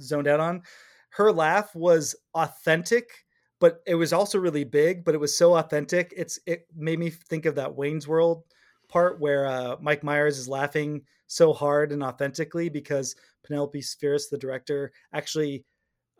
[0.00, 0.62] zoned out on.
[1.10, 3.24] Her laugh was authentic,
[3.58, 6.12] but it was also really big, but it was so authentic.
[6.16, 8.44] It's it made me think of that Wayne's World
[8.88, 13.14] part where uh, Mike Myers is laughing so hard and authentically because
[13.44, 15.64] Penelope Spheeris, the director, actually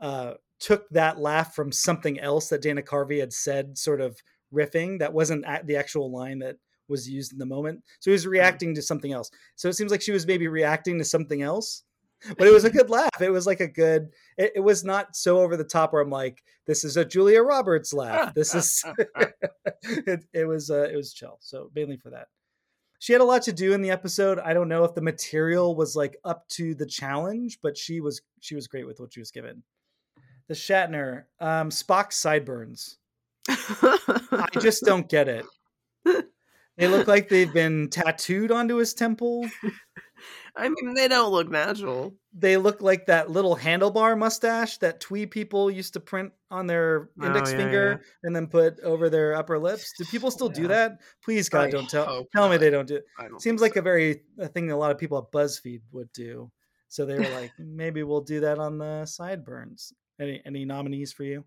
[0.01, 4.20] uh, took that laugh from something else that Dana Carvey had said, sort of
[4.53, 4.98] riffing.
[4.98, 6.57] That wasn't at the actual line that
[6.88, 7.82] was used in the moment.
[8.01, 9.30] So he was reacting to something else.
[9.57, 11.84] So it seems like she was maybe reacting to something else
[12.36, 13.20] but it was a good laugh.
[13.20, 14.11] It was like a good.
[14.36, 17.42] It, it was not so over the top where I'm like, "This is a Julia
[17.42, 18.84] Roberts laugh." This is.
[19.82, 20.70] it, it was.
[20.70, 21.38] Uh, it was chill.
[21.40, 22.28] So mainly for that,
[22.98, 24.38] she had a lot to do in the episode.
[24.38, 28.20] I don't know if the material was like up to the challenge, but she was.
[28.40, 29.62] She was great with what she was given.
[30.48, 32.98] The Shatner, um, Spock's sideburns.
[33.49, 35.45] I just don't get it.
[36.76, 39.47] They look like they've been tattooed onto his temple.
[40.57, 42.14] I mean, they don't look natural.
[42.32, 47.11] they look like that little handlebar mustache that twee people used to print on their
[47.20, 49.93] Oh, index yeah, finger and then put over their upper lips.
[49.99, 51.01] Do people still do that?
[51.22, 53.05] Please, God, I don't tell tell me they don't do it.
[53.18, 56.51] Don't Seems like a very a thing a lot of people at BuzzFeed would do.
[56.88, 59.93] So they were like, maybe we'll do that on the sideburns.
[60.18, 61.45] Any any nominees for you?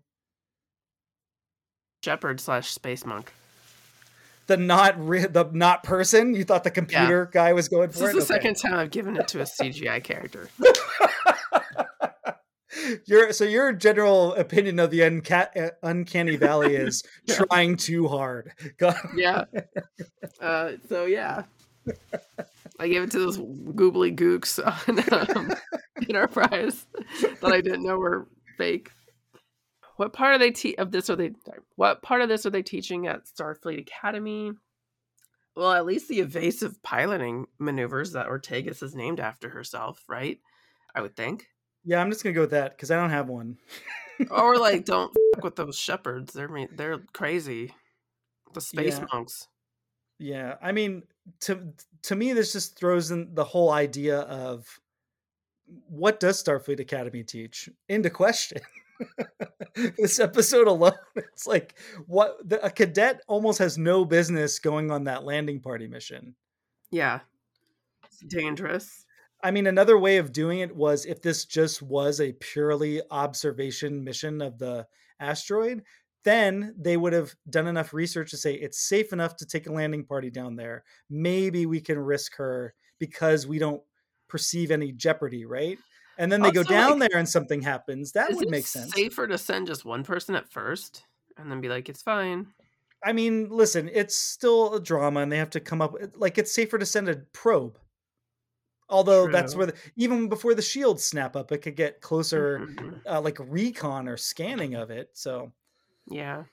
[2.04, 3.32] Shepherd slash Space Monk.
[4.46, 6.34] The not re- the not person.
[6.34, 8.00] You thought the computer guy was going for.
[8.00, 8.42] This is the Okay.
[8.42, 10.50] second time I've given it to a CGI character.
[13.06, 17.36] your so your general opinion of the unca- uh, uncanny valley is Yeah.
[17.48, 18.52] trying too hard.
[19.16, 19.44] Yeah.
[20.40, 21.44] Uh, so yeah,
[22.78, 25.54] I gave it to those googly gooks on um,
[26.06, 26.84] Enterprise
[27.40, 28.28] that I didn't know were
[28.58, 28.90] fake.
[29.96, 31.32] What part of they te- of this are they?
[31.76, 34.52] What part of this are they teaching at Starfleet Academy?
[35.56, 40.40] Well, at least the evasive piloting maneuvers that Ortegas is named after herself, right?
[40.94, 41.46] I would think.
[41.84, 43.58] Yeah, I'm just gonna go with that because I don't have one.
[44.30, 46.32] Or like, don't fuck with those shepherds.
[46.32, 47.72] They're they're crazy.
[48.52, 49.06] The space Yeah.
[49.12, 49.48] monks.
[50.18, 51.02] Yeah, I mean,
[51.42, 51.72] to
[52.02, 54.66] to me, this just throws in the whole idea of
[55.88, 58.60] what does Starfleet Academy teach into question.
[59.98, 61.74] this episode alone, it's like
[62.06, 66.34] what the, a cadet almost has no business going on that landing party mission.
[66.90, 67.20] Yeah,
[68.04, 69.04] it's dangerous.
[69.42, 74.02] I mean, another way of doing it was if this just was a purely observation
[74.02, 74.86] mission of the
[75.20, 75.82] asteroid,
[76.24, 79.72] then they would have done enough research to say it's safe enough to take a
[79.72, 80.82] landing party down there.
[81.10, 83.82] Maybe we can risk her because we don't
[84.28, 85.78] perceive any jeopardy, right?
[86.18, 88.12] And then they go down like, there and something happens.
[88.12, 88.92] That would make sense.
[88.94, 91.04] Safer to send just one person at first
[91.36, 92.46] and then be like, it's fine.
[93.02, 96.52] I mean, listen, it's still a drama and they have to come up like it's
[96.52, 97.78] safer to send a probe.
[98.88, 103.00] Although that's where the, even before the shields snap up, it could get closer Mhm.
[103.06, 105.10] uh, like recon or scanning of it.
[105.14, 105.52] So
[106.06, 106.44] Yeah.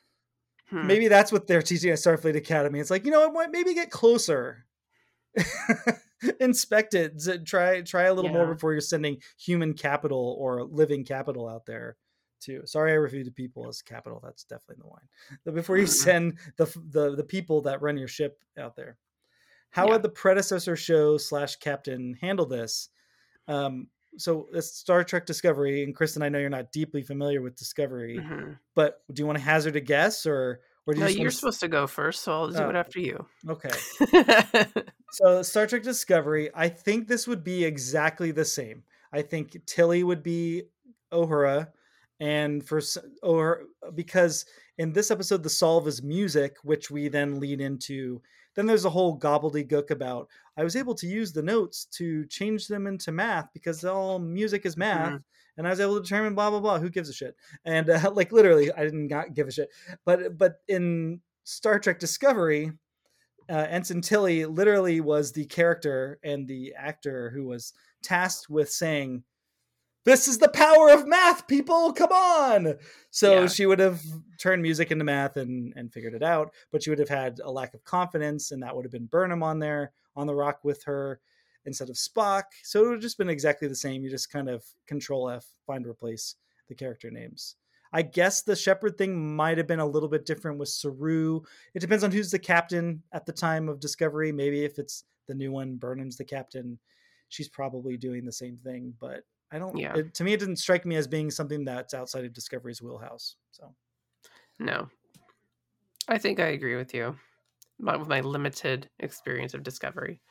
[0.70, 0.88] Hmm.
[0.88, 2.80] maybe that's what they're teaching at Starfleet Academy.
[2.80, 4.66] It's like you know what, maybe get closer,
[6.40, 7.14] inspect it,
[7.46, 11.98] try try a little more before you're sending human capital or living capital out there.
[12.40, 14.20] Too sorry, I refuted people as capital.
[14.24, 15.10] That's definitely the line.
[15.46, 15.88] But before you Mhm.
[15.88, 18.98] send the the the people that run your ship out there,
[19.72, 19.92] how Yeah.
[19.92, 22.90] would the predecessor show slash captain handle this?
[23.48, 27.56] Um, so it's Star Trek Discovery, and Kristen, I know you're not deeply familiar with
[27.58, 28.60] Discovery, Mhm.
[28.76, 31.60] but do you want to hazard a guess, or or you no, you're want supposed
[31.62, 32.70] to go first, so I'll do Oh.
[32.70, 33.26] it after you.
[33.48, 33.72] okay?
[35.14, 38.84] So Star Trek Discovery, I think this would be exactly the same.
[39.12, 40.64] I think Tilly would be
[41.12, 41.68] Uhura,
[42.22, 42.80] and for
[43.22, 43.64] or
[43.94, 44.46] because
[44.78, 48.22] in this episode the solve is music, which we then lead into.
[48.56, 52.68] Then there's a whole gobbledygook about I was able to use the notes to change
[52.68, 54.80] them into math because all music is mm-hmm.
[54.80, 55.22] math,
[55.62, 56.80] and I was able to determine blah blah blah.
[56.80, 57.36] Who gives a shit?
[57.66, 59.70] And uh, like literally, I did not give a shit.
[60.04, 62.72] But but in Star Trek Discovery,
[63.48, 69.24] uh, Ensign Tilly literally was the character and the actor who was tasked with saying,
[70.04, 71.94] this is the power of math, people.
[71.94, 72.76] Come on.
[73.12, 73.48] So Yeah.
[73.48, 74.02] she would have
[74.40, 77.52] turned music into math and and figured it out, but she would have had a
[77.52, 80.84] lack of confidence, and that would have been Burnham on there on the rock with
[80.86, 81.20] her
[81.66, 82.44] instead of Spock.
[82.64, 84.04] So it would have just been exactly the same.
[84.04, 86.36] You just kind of control F, find replace
[86.68, 87.56] the character names.
[87.94, 91.42] I guess the Shepherd thing might have been a little bit different with Saru.
[91.74, 94.32] It depends on who's the captain at the time of Discovery.
[94.32, 96.80] Maybe if it's the new one, Burnham's the captain.
[97.28, 99.78] She's probably doing the same thing, but I don't.
[99.78, 99.98] Yeah.
[99.98, 103.36] It, to me, it didn't strike me as being something that's outside of Discovery's wheelhouse.
[103.52, 103.74] So
[104.60, 104.88] No.
[106.08, 107.16] I think I agree with you.
[107.80, 110.22] My, with my limited experience of Discovery.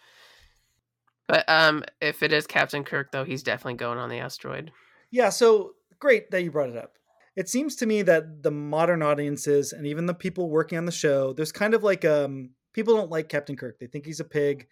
[1.31, 4.71] But um if it is Captain Kirk though, he's definitely going on the asteroid.
[5.11, 6.95] yeah, so great that you brought it up.
[7.37, 10.93] It seems to me that the modern audiences and even the people working on the
[10.93, 13.79] show, there's kind of like um people don't like Captain Kirk.
[13.79, 14.67] They think he's a pig.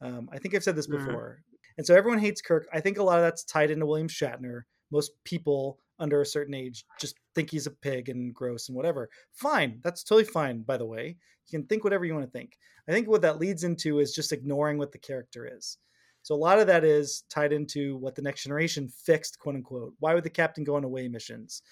[0.00, 0.98] Um, I think I've said this Mhm.
[0.98, 1.42] before.
[1.78, 2.66] And so everyone hates Kirk.
[2.72, 4.62] I think a lot of that's tied into William Shatner.
[4.90, 9.08] Most people under a certain age just think he's a pig and gross and whatever.
[9.32, 9.80] Fine.
[9.82, 11.16] That's totally fine, by the way.
[11.46, 12.58] You can think whatever you want to think.
[12.88, 15.78] I think what that leads into is just ignoring what the character is.
[16.22, 19.94] So a lot of that is tied into what the next generation fixed, quote unquote.
[19.98, 21.62] Why would the captain go on away missions?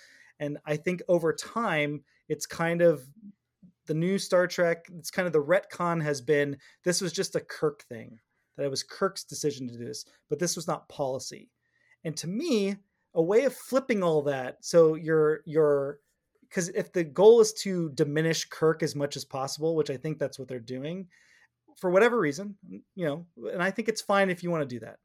[0.40, 3.02] And I think over time, it's kind of
[3.86, 7.40] the new Star Trek, it's kind of the retcon has been this was just a
[7.40, 8.18] Kirk thing,
[8.56, 11.50] that it was Kirk's decision to do this, but this was not policy.
[12.04, 12.76] And to me,
[13.14, 15.98] a way of flipping all that, so you're you're
[16.48, 20.18] because if the goal is to diminish Kirk as much as possible, which I think
[20.18, 21.08] that's what they're doing,
[21.80, 22.56] for whatever reason,
[22.94, 24.98] you know, and I think it's fine if you want to do that.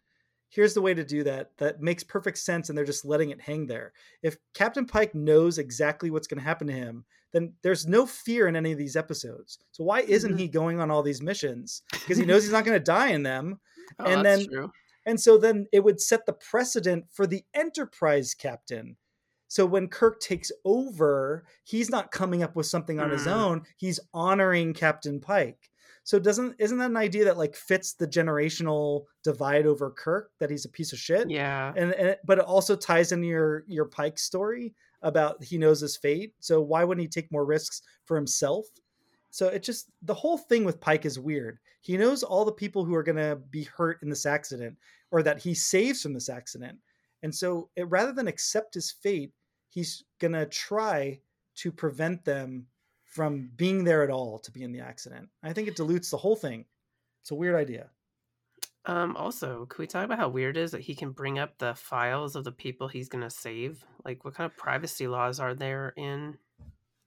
[0.50, 3.42] Here's the way to do that that makes perfect sense, and they're just letting it
[3.42, 3.94] hang there.
[4.22, 8.48] If Captain Pike knows exactly what's going to happen to him, then there's no fear
[8.48, 9.58] in any of these episodes.
[9.72, 10.40] So why isn't Mhm.
[10.40, 11.82] he going on all these missions?
[11.92, 13.60] Because he knows he's not going to die in them.
[14.00, 14.72] Oh, And then- true.
[15.06, 18.98] And so then it would set the precedent for the Enterprise captain.
[19.48, 23.32] So when Kirk takes over, he's not coming up with something on his Mm.
[23.34, 23.66] own.
[23.78, 25.70] He's honoring Captain Pike.
[26.06, 30.52] So doesn't isn't that an idea that like fits the generational divide over Kirk that
[30.52, 31.30] he's a piece of shit?
[31.30, 31.74] Yeah.
[31.76, 35.82] And, and it- but it also ties into your your Pike story about he knows
[35.82, 36.34] his fate.
[36.40, 38.66] So why wouldn't he take more risks for himself?
[39.32, 41.60] So it just the whole thing with Pike is weird.
[41.82, 44.78] He knows all the people who are going to be hurt in this accident
[45.12, 46.78] or that he saves from this accident.
[47.24, 49.32] And so it, rather than accept his fate,
[49.70, 51.20] he's going to try
[51.56, 52.68] to prevent them
[53.16, 55.30] from being there at all to be in the accident.
[55.42, 56.66] I think it dilutes the whole thing.
[57.22, 57.90] It's a weird idea.
[58.86, 61.58] Um, also, could we talk about how weird it is that he can bring up
[61.58, 63.84] the files of the people he's gonna save?
[64.04, 66.38] Like, what kind of privacy laws are there in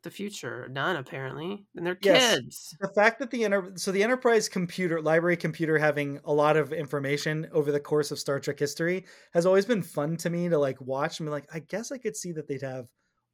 [0.02, 0.68] the future?
[0.68, 1.66] None, apparently.
[1.76, 2.36] And they're Yes.
[2.36, 2.76] kids.
[2.80, 6.72] the fact that the enter- so the enterprise computer library computer having a lot of
[6.72, 10.58] information over the course of star trek history has always been fun to me to
[10.58, 12.86] like watch and be like i guess i could see that they'd have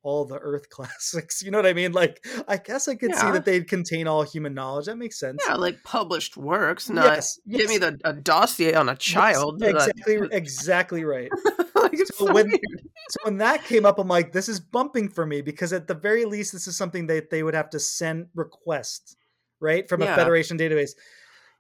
[0.05, 1.91] all the earth classics you know what i mean?
[1.93, 5.43] Like i guess i could see that they'd contain all human knowledge that makes sense.
[5.49, 9.59] Yeah, like published works, not yes, give me the a dossier on a yes, child.
[9.61, 11.31] that- exactly exactly right.
[11.75, 15.27] Like, So so when- so when that came up i'm like this is bumping for
[15.27, 18.29] me because at the very least this is something that they would have to send
[18.35, 19.17] request
[19.61, 20.93] right from a federation database.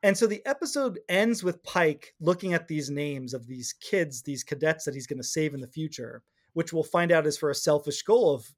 [0.02, 4.44] And so the episode ends with pike looking at these names of these kids these
[4.44, 6.22] cadets that he's going to save in the future
[6.54, 8.54] which we'll find out is for a selfish goal of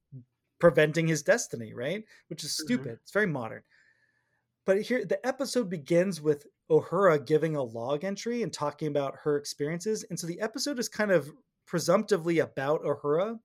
[0.59, 2.65] preventing his destiny right which is Mhm.
[2.65, 3.63] stupid it's very modern
[4.65, 9.37] but here the episode begins with Uhura giving a log entry and talking about her
[9.37, 10.05] experiences.
[10.11, 11.31] And so the episode is kind of
[11.67, 13.39] presumptively about Uhura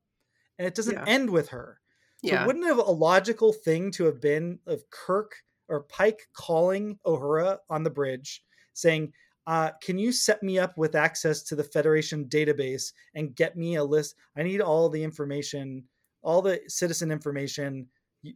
[0.59, 1.05] and it doesn't Yeah.
[1.05, 1.81] end with her.
[2.23, 2.45] So Yeah.
[2.45, 7.83] wouldn't have a logical thing to have been of Kirk or Pike calling Uhura on
[7.83, 9.13] the bridge saying,
[9.47, 13.75] uh, can you set me up with access to the Federation database and get me
[13.75, 14.15] a list?
[14.37, 15.83] I need all the information,
[16.21, 17.87] all the citizen information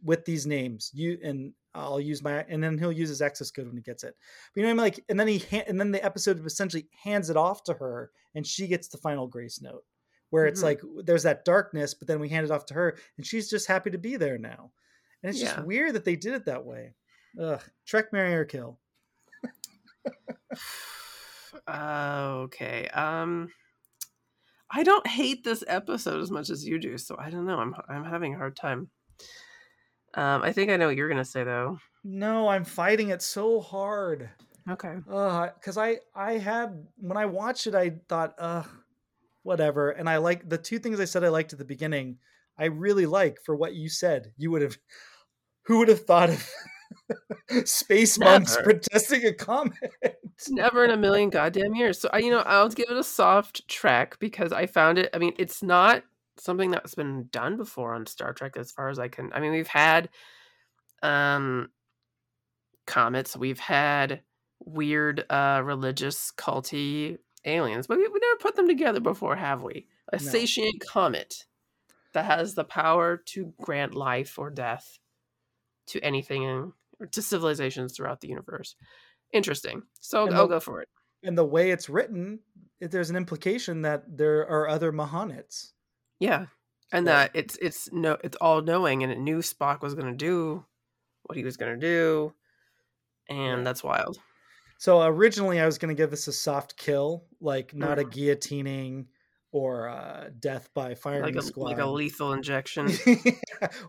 [0.02, 0.90] with these names.
[0.92, 4.02] You and I'll use my and then he'll use his access code when he gets
[4.02, 4.14] it.
[4.54, 4.94] But you know what I mean?
[4.96, 8.10] Like, and then he ha- and then the episode essentially hands it off to her,
[8.34, 9.84] and she gets the final grace note,
[10.30, 10.64] where it's Mhm.
[10.64, 13.68] like there's that darkness, but then we hand it off to her, and she's just
[13.68, 14.72] happy to be there now.
[15.22, 15.54] And it's Yeah.
[15.54, 16.94] just weird that they did it that way.
[17.40, 18.80] Ugh, Trek, marry or kill.
[21.66, 22.88] Uh, okay.
[22.88, 23.48] Um,
[24.70, 27.58] I don't hate this episode as much as you do, so I don't know.
[27.58, 28.90] I'm I'm having a hard time.
[30.14, 31.78] Um, I think I know what you're gonna say though.
[32.02, 34.30] No, I'm fighting it so hard.
[34.68, 34.96] Okay.
[35.10, 38.64] Uh, because I I had when I watched it, I thought, uh,
[39.42, 39.90] whatever.
[39.90, 42.18] And I like the two things I said I liked at the beginning.
[42.58, 44.32] I really like for what you said.
[44.36, 44.76] You would have,
[45.66, 46.50] who would have thought of
[47.64, 49.74] Space monks protesting a comet.
[50.38, 51.98] It's never in a million goddamn years.
[51.98, 55.08] So I, you know, I'll give it a soft Trek because I found it.
[55.14, 56.02] I mean, it's not
[56.38, 59.32] something that's been done before on Star Trek, as far as I can.
[59.32, 60.10] I mean, we've had
[61.02, 61.70] um
[62.86, 64.20] comets, we've had
[64.60, 69.86] weird uh religious culty aliens, but we, we never put them together before, have we?
[70.12, 70.44] A No.
[70.80, 71.46] comet
[72.12, 74.98] that has the power to grant life or death
[75.86, 76.72] to anything
[77.12, 78.76] to civilizations throughout the universe.
[79.32, 79.82] Interesting.
[80.00, 80.88] So And I'll the- go for it.
[81.22, 82.40] And the way it's written,
[82.80, 85.72] there's an implication that there are other M'hanits.
[86.20, 86.46] Yeah,
[86.92, 90.16] and that it's it's no it's all knowing, and it knew Spock was going to
[90.16, 90.64] do
[91.24, 92.32] what he was going to do,
[93.28, 94.18] and that's wild.
[94.78, 98.12] So originally, I was going to give this a soft kill, like not a Mm.
[98.12, 99.06] guillotining
[99.52, 102.90] or uh, death by firing Like a squad, like a lethal injection.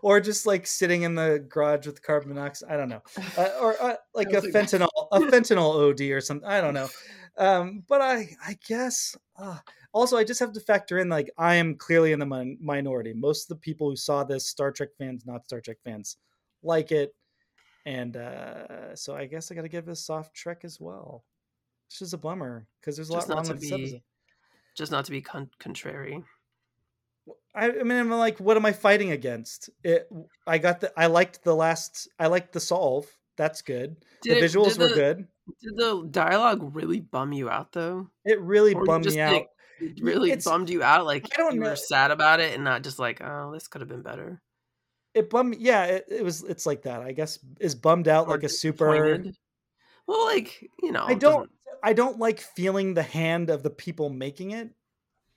[0.02, 2.70] or just like sitting in the garage with carbon monoxide.
[2.70, 3.02] I don't know,
[3.36, 4.70] uh, or uh, like a Sounds like that.
[4.80, 6.48] fentanyl, a fentanyl OD or something.
[6.48, 6.88] I don't know.
[7.36, 9.16] Um, but I, I guess.
[9.38, 9.58] Uh,
[9.92, 13.12] also, I just have to factor in like I am clearly in the min- minority.
[13.14, 16.16] Most of the people who saw this, Star Trek fans, not Star Trek fans,
[16.62, 17.14] like it,
[17.86, 21.24] and uh, so I guess I got to give it a soft Trek as well.
[21.88, 24.02] Which is a bummer because there's a lot wrong with this episode.
[24.78, 26.22] Just not to be con- contrary.
[27.54, 29.68] I, I mean, I'm like, what am I fighting against?
[29.84, 30.08] It.
[30.46, 30.92] I got the.
[30.98, 32.08] I liked the last.
[32.18, 33.06] I liked the solve.
[33.36, 33.96] That's good.
[34.22, 35.28] Did the it- visuals did were the- good.
[35.62, 38.08] Did the dialogue really bum you out though?
[38.24, 39.30] It really Or bummed just me out.
[39.32, 39.46] think
[39.80, 41.06] It really It's- bummed you out.
[41.06, 41.70] Like I don't you know.
[41.70, 44.40] were sad about it, and not just like, oh, this could have been better.
[45.14, 45.56] It bummed.
[45.58, 46.44] Yeah, it, it was.
[46.44, 47.00] It's like that.
[47.00, 49.18] I guess is bummed out Or like a super.
[50.06, 51.50] Well, like you know, I don't.
[51.82, 54.70] I don't like feeling the hand of the people making it,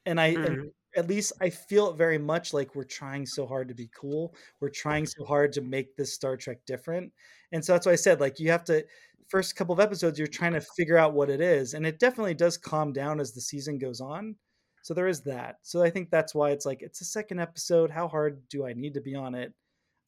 [0.06, 0.28] and I.
[0.28, 0.72] and Mm.
[0.98, 4.36] at least I feel it very much like we're trying so hard to be cool.
[4.60, 7.14] We're trying so hard to make this Star Trek different.
[7.54, 8.86] And so that's why I said, like, you have to,
[9.30, 11.76] first couple of episodes, you're trying to figure out what it is.
[11.76, 14.36] And it definitely does calm down as the season goes on.
[14.82, 15.60] So there is that.
[15.62, 17.90] So I think that's why it's like, it's a second episode.
[17.90, 19.54] How hard do I need to be on it?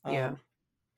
[0.05, 0.31] Yeah.
[0.31, 0.39] Um,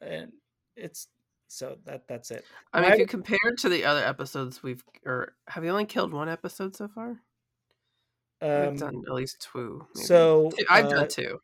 [0.01, 0.31] and
[0.75, 1.09] it's,
[1.47, 2.43] so that that's it.
[2.73, 5.69] I mean, My- if you compare it to the other episodes we've, or have you
[5.71, 7.21] only killed one episode so far?
[8.41, 9.85] Um, We've done at least two.
[9.95, 10.05] maybe.
[10.07, 11.39] so Two- I've uh, done two.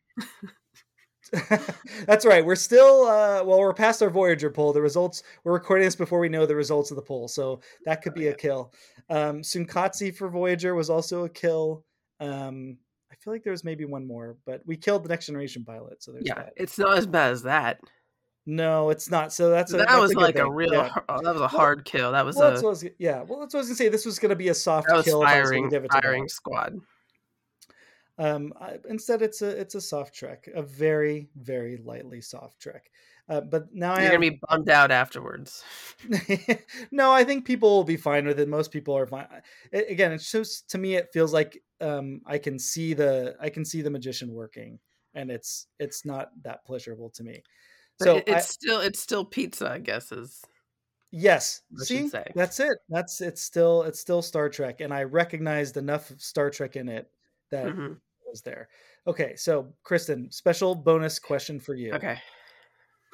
[2.06, 2.44] That's right.
[2.44, 4.72] We're still uh well, we're past our Voyager poll.
[4.72, 8.02] The results we're recording this before we know the results of the poll, so that
[8.02, 8.72] could Oh, be a kill.
[9.08, 11.84] Um Tsunkatse for Voyager was also a kill.
[12.20, 12.76] Um
[13.10, 16.02] I feel like there was maybe one more, but we killed the next generation pilot,
[16.02, 16.52] so there's Yeah, that.
[16.56, 17.80] it's not as bad as that.
[18.44, 19.32] No, it's not.
[19.32, 20.72] So that's a, that that's was a like a real.
[20.72, 20.90] Yeah.
[21.08, 22.12] oh, that was a hard kill.
[22.12, 23.22] That was Well, a that's was, yeah.
[23.22, 23.88] Well, that's what I was gonna say.
[23.88, 25.22] This was gonna be a soft that was kill.
[25.22, 26.28] I was firing give it to firing them.
[26.28, 26.74] squad.
[28.18, 32.90] Um, I, instead, it's a it's a soft trek, a very very lightly soft trek.
[33.28, 35.62] Uh, but now I You're have gonna be bummed out afterwards.
[36.90, 38.48] no, I think people will be fine with it.
[38.48, 39.26] Most people are fine.
[39.72, 43.48] A- Again, it's just to me, it feels like um, I can see the I
[43.48, 44.80] can see the magician working,
[45.14, 47.42] and it's it's not that pleasurable to me.
[48.04, 50.12] So it- I- it's still it's still pizza, I guess.
[50.12, 50.42] Is
[51.10, 52.24] yes, I see, say.
[52.34, 52.78] that's it.
[52.88, 56.88] That's it's still it's still Star Trek, and I recognized enough of Star Trek in
[56.88, 57.10] it
[57.50, 58.00] that it Mhm.
[58.26, 58.68] was there.
[59.06, 61.92] Okay, so Kristen, special bonus question for you.
[61.94, 62.20] okay.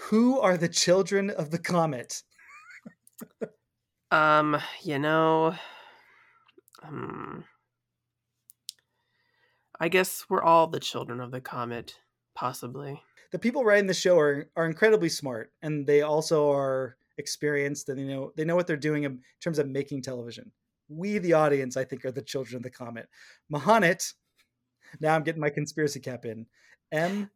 [0.03, 2.23] Who are the children of the comet?
[4.11, 5.55] Um, you know,
[6.83, 7.45] um,
[9.81, 11.99] I guess we're all the children of the comet,
[12.35, 13.03] possibly.
[13.31, 17.99] The people writing the show are are incredibly smart and they also are experienced and
[17.99, 20.51] they know they know what they're doing in terms of making television.
[20.89, 23.09] We the audience I think are the children of the comet.
[23.53, 24.15] M'hanit
[25.01, 26.47] now I'm getting my conspiracy cap in.
[26.93, 27.31] M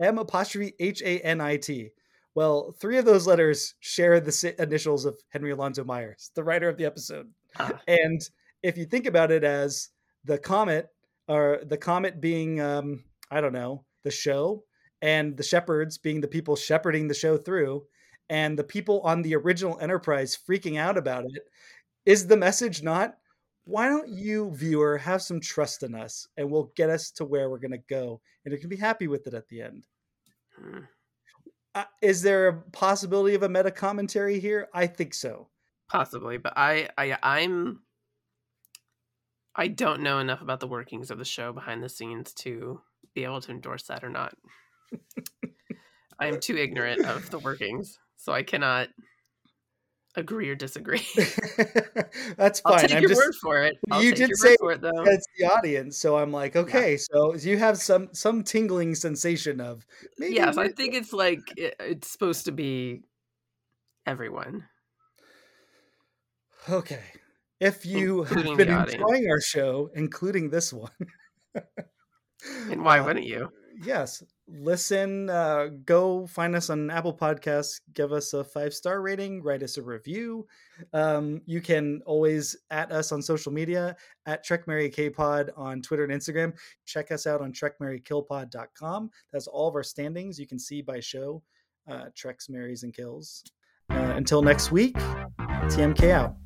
[0.00, 1.90] M apostrophe H A N I T.
[2.34, 6.76] Well, three of those letters share the initials of Henry Alonzo Myers, the writer of
[6.76, 7.30] the episode.
[7.58, 7.80] Ah.
[7.86, 8.20] And
[8.62, 9.90] if you think about it as
[10.24, 10.88] the comet,
[11.28, 14.64] or the comet being, um, I don't know, the show,
[15.04, 17.84] and the shepherds being the people shepherding the show through,
[18.30, 21.42] and the people on the original Enterprise freaking out about it,
[22.06, 23.18] is the message not?
[23.66, 27.50] Why don't you, viewer, have some trust in us, and we'll get us to where
[27.50, 29.84] we're going to go, and you can be happy with it at the end.
[30.58, 30.78] Hmm.
[31.74, 34.68] Uh, is there a possibility of a meta commentary here?
[34.72, 35.48] I think so.
[35.90, 37.80] Possibly, but I, I, I'm,
[39.54, 42.80] I don't know enough about the workings of the show behind the scenes to
[43.14, 44.34] be able to endorse that or not.
[46.18, 48.88] I am too ignorant of the workings, so I cannot
[50.16, 51.02] agree or disagree.
[52.36, 52.72] That's fine.
[52.72, 53.76] I'll take I'm your just word for it.
[53.90, 55.02] I'll you did say for it though.
[55.04, 59.84] it's the audience, so I'm like, okay, so you have some some tingling sensation of
[60.18, 63.02] maybe yes, I think it's like it, it's supposed to be
[64.06, 64.64] everyone.
[66.68, 67.02] Okay.
[67.60, 70.90] If you Including have been enjoying our show, including this one,
[72.70, 73.50] And why uh, wouldn't you?
[73.82, 79.42] yes, listen, uh, go find us on Apple Podcasts, give us a five star rating,
[79.42, 80.46] write us a review.
[80.92, 83.96] Um, you can always at us on social media
[84.26, 86.54] at Trek Marry K Pod on Twitter and Instagram.
[86.84, 89.10] Check us out on TrekMarryKillPod.com.
[89.32, 90.38] That's all of our standings.
[90.38, 91.42] You can see by show
[91.88, 93.44] uh, Treks, Marys, and Kills.
[93.90, 96.36] Uh, until next week, TMK out.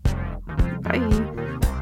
[0.82, 1.74] Bye.